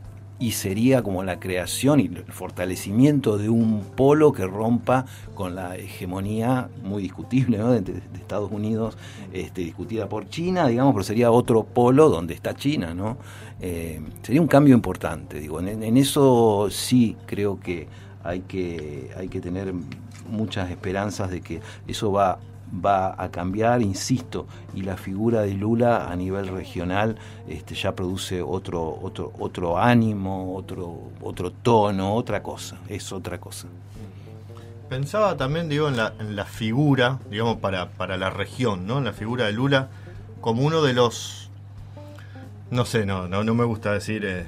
y 0.45 0.51
sería 0.51 1.01
como 1.01 1.23
la 1.23 1.39
creación 1.39 1.99
y 1.99 2.05
el 2.05 2.23
fortalecimiento 2.31 3.39
de 3.39 3.49
un 3.49 3.81
polo 3.95 4.31
que 4.31 4.45
rompa 4.45 5.07
con 5.33 5.55
la 5.55 5.75
hegemonía 5.75 6.69
muy 6.83 7.01
discutible 7.01 7.57
de 7.57 7.99
Estados 8.13 8.51
Unidos, 8.51 8.95
este, 9.33 9.61
discutida 9.61 10.07
por 10.07 10.29
China, 10.29 10.67
digamos, 10.67 10.93
pero 10.93 11.03
sería 11.03 11.31
otro 11.31 11.63
polo 11.63 12.09
donde 12.09 12.35
está 12.35 12.53
China, 12.53 12.93
¿no? 12.93 13.17
Eh, 13.59 13.99
sería 14.21 14.39
un 14.39 14.47
cambio 14.47 14.75
importante, 14.75 15.39
digo, 15.39 15.59
en, 15.59 15.81
en 15.81 15.97
eso 15.97 16.67
sí 16.69 17.17
creo 17.25 17.59
que 17.59 17.87
hay 18.23 18.41
que 18.41 19.09
hay 19.17 19.29
que 19.29 19.41
tener 19.41 19.73
muchas 20.29 20.69
esperanzas 20.69 21.31
de 21.31 21.41
que 21.41 21.59
eso 21.87 22.11
va 22.11 22.37
va 22.83 23.21
a 23.21 23.29
cambiar, 23.29 23.81
insisto, 23.81 24.47
y 24.73 24.81
la 24.81 24.97
figura 24.97 25.41
de 25.41 25.53
Lula 25.53 26.09
a 26.09 26.15
nivel 26.15 26.47
regional 26.47 27.17
este, 27.47 27.75
ya 27.75 27.95
produce 27.95 28.41
otro, 28.41 28.99
otro, 29.01 29.31
otro 29.39 29.77
ánimo, 29.77 30.55
otro, 30.55 31.11
otro 31.21 31.51
tono, 31.51 32.15
otra 32.15 32.41
cosa, 32.41 32.77
es 32.89 33.11
otra 33.11 33.39
cosa. 33.39 33.67
Pensaba 34.89 35.35
también, 35.35 35.67
digo, 35.67 35.87
en 35.87 35.97
la, 35.97 36.13
en 36.19 36.35
la 36.35 36.45
figura, 36.45 37.19
digamos, 37.29 37.57
para, 37.57 37.89
para 37.89 38.17
la 38.17 38.29
región, 38.29 38.85
¿no? 38.85 38.99
En 38.99 39.05
la 39.05 39.13
figura 39.13 39.45
de 39.45 39.53
Lula 39.53 39.89
como 40.41 40.61
uno 40.61 40.83
de 40.83 40.93
los, 40.93 41.49
no 42.69 42.85
sé, 42.85 43.05
no, 43.05 43.27
no, 43.27 43.43
no 43.43 43.55
me 43.55 43.63
gusta 43.63 43.93
decir 43.93 44.23
eh, 44.25 44.45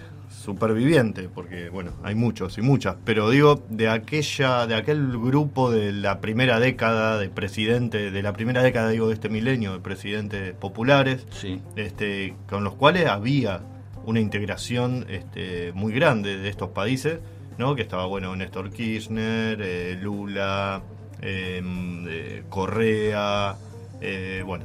superviviente, 0.47 1.27
porque, 1.27 1.67
bueno, 1.67 1.91
hay 2.03 2.15
muchos 2.15 2.57
y 2.57 2.61
muchas, 2.61 2.95
pero 3.03 3.29
digo, 3.29 3.65
de 3.69 3.89
aquella, 3.89 4.65
de 4.65 4.75
aquel 4.75 5.11
grupo 5.17 5.69
de 5.69 5.91
la 5.91 6.21
primera 6.21 6.57
década 6.61 7.19
de 7.19 7.27
presidente, 7.27 8.11
de 8.11 8.21
la 8.23 8.31
primera 8.31 8.63
década, 8.63 8.89
digo, 8.91 9.09
de 9.09 9.15
este 9.15 9.27
milenio 9.27 9.73
de 9.73 9.79
presidentes 9.79 10.53
populares, 10.53 11.27
Sí. 11.31 11.59
este, 11.75 12.33
con 12.47 12.63
los 12.63 12.75
cuales 12.75 13.07
había 13.07 13.59
una 14.05 14.21
integración 14.21 15.05
este, 15.09 15.73
muy 15.73 15.91
grande 15.91 16.37
de 16.37 16.47
estos 16.47 16.69
países, 16.69 17.19
¿no? 17.57 17.75
que 17.75 17.81
estaba 17.81 18.05
bueno 18.05 18.33
Néstor 18.33 18.71
Kirchner, 18.71 19.59
eh, 19.61 19.97
Lula, 20.01 20.81
eh, 21.21 21.61
eh, 22.07 22.43
Correa, 22.47 23.57
eh, 23.99 24.43
bueno, 24.45 24.63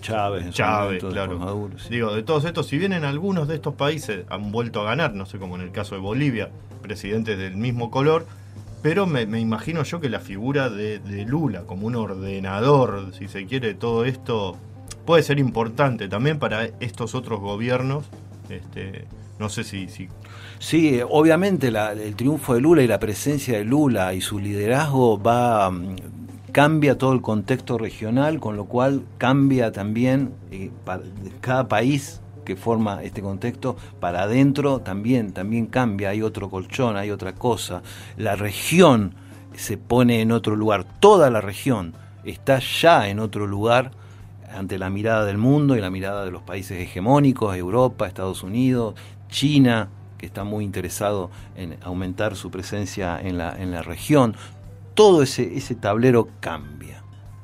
Chávez, 0.00 0.42
en 0.46 0.52
su 0.52 0.56
Chávez, 0.58 1.02
momento, 1.02 1.10
claro. 1.10 1.38
Maduro, 1.38 1.78
sí. 1.78 1.88
Digo, 1.90 2.12
de 2.14 2.22
todos 2.22 2.44
estos, 2.44 2.66
si 2.66 2.78
bien 2.78 2.92
en 2.92 3.04
algunos 3.04 3.48
de 3.48 3.54
estos 3.56 3.74
países 3.74 4.24
han 4.28 4.50
vuelto 4.52 4.80
a 4.80 4.84
ganar, 4.84 5.14
no 5.14 5.26
sé, 5.26 5.38
como 5.38 5.56
en 5.56 5.62
el 5.62 5.70
caso 5.72 5.94
de 5.94 6.00
Bolivia, 6.00 6.50
presidentes 6.82 7.38
del 7.38 7.56
mismo 7.56 7.90
color, 7.90 8.26
pero 8.82 9.06
me, 9.06 9.26
me 9.26 9.38
imagino 9.38 9.82
yo 9.84 10.00
que 10.00 10.08
la 10.08 10.18
figura 10.20 10.68
de, 10.68 10.98
de 10.98 11.24
Lula 11.24 11.62
como 11.62 11.86
un 11.86 11.94
ordenador, 11.94 13.12
si 13.16 13.28
se 13.28 13.46
quiere, 13.46 13.74
todo 13.74 14.04
esto 14.04 14.56
puede 15.06 15.22
ser 15.22 15.38
importante 15.38 16.08
también 16.08 16.38
para 16.38 16.64
estos 16.80 17.14
otros 17.14 17.38
gobiernos. 17.40 18.04
Este, 18.50 19.04
no 19.38 19.48
sé 19.48 19.62
si, 19.64 19.88
si 19.88 20.08
Sí, 20.58 20.96
eh, 20.98 21.04
obviamente 21.08 21.70
la- 21.70 21.92
el 21.92 22.14
triunfo 22.16 22.54
de 22.54 22.60
Lula 22.60 22.82
y 22.82 22.86
la 22.88 22.98
presencia 23.00 23.56
de 23.58 23.64
Lula 23.64 24.14
y 24.14 24.20
su 24.20 24.38
liderazgo 24.40 25.20
va 25.20 25.72
cambia 26.52 26.98
todo 26.98 27.12
el 27.14 27.22
contexto 27.22 27.78
regional, 27.78 28.38
con 28.38 28.56
lo 28.56 28.66
cual 28.66 29.02
cambia 29.18 29.72
también 29.72 30.34
eh, 30.50 30.70
cada 31.40 31.66
país 31.66 32.20
que 32.44 32.56
forma 32.56 33.02
este 33.02 33.22
contexto 33.22 33.76
para 34.00 34.22
adentro 34.22 34.80
también 34.80 35.32
también 35.32 35.66
cambia, 35.66 36.10
hay 36.10 36.22
otro 36.22 36.50
colchón, 36.50 36.96
hay 36.96 37.10
otra 37.10 37.34
cosa. 37.34 37.82
La 38.16 38.36
región 38.36 39.14
se 39.54 39.78
pone 39.78 40.20
en 40.20 40.32
otro 40.32 40.56
lugar, 40.56 40.84
toda 41.00 41.30
la 41.30 41.40
región 41.40 41.94
está 42.24 42.58
ya 42.58 43.08
en 43.08 43.18
otro 43.18 43.46
lugar 43.46 43.92
ante 44.52 44.78
la 44.78 44.90
mirada 44.90 45.24
del 45.24 45.38
mundo 45.38 45.76
y 45.76 45.80
la 45.80 45.90
mirada 45.90 46.24
de 46.24 46.30
los 46.30 46.42
países 46.42 46.78
hegemónicos, 46.78 47.56
Europa, 47.56 48.06
Estados 48.06 48.42
Unidos, 48.42 48.94
China, 49.28 49.88
que 50.18 50.26
está 50.26 50.44
muy 50.44 50.64
interesado 50.64 51.30
en 51.56 51.78
aumentar 51.82 52.36
su 52.36 52.50
presencia 52.50 53.18
en 53.20 53.38
la, 53.38 53.60
en 53.60 53.70
la 53.70 53.82
región. 53.82 54.36
Todo 54.94 55.22
ese, 55.22 55.56
ese 55.56 55.74
tablero 55.74 56.28
cambia. 56.40 57.01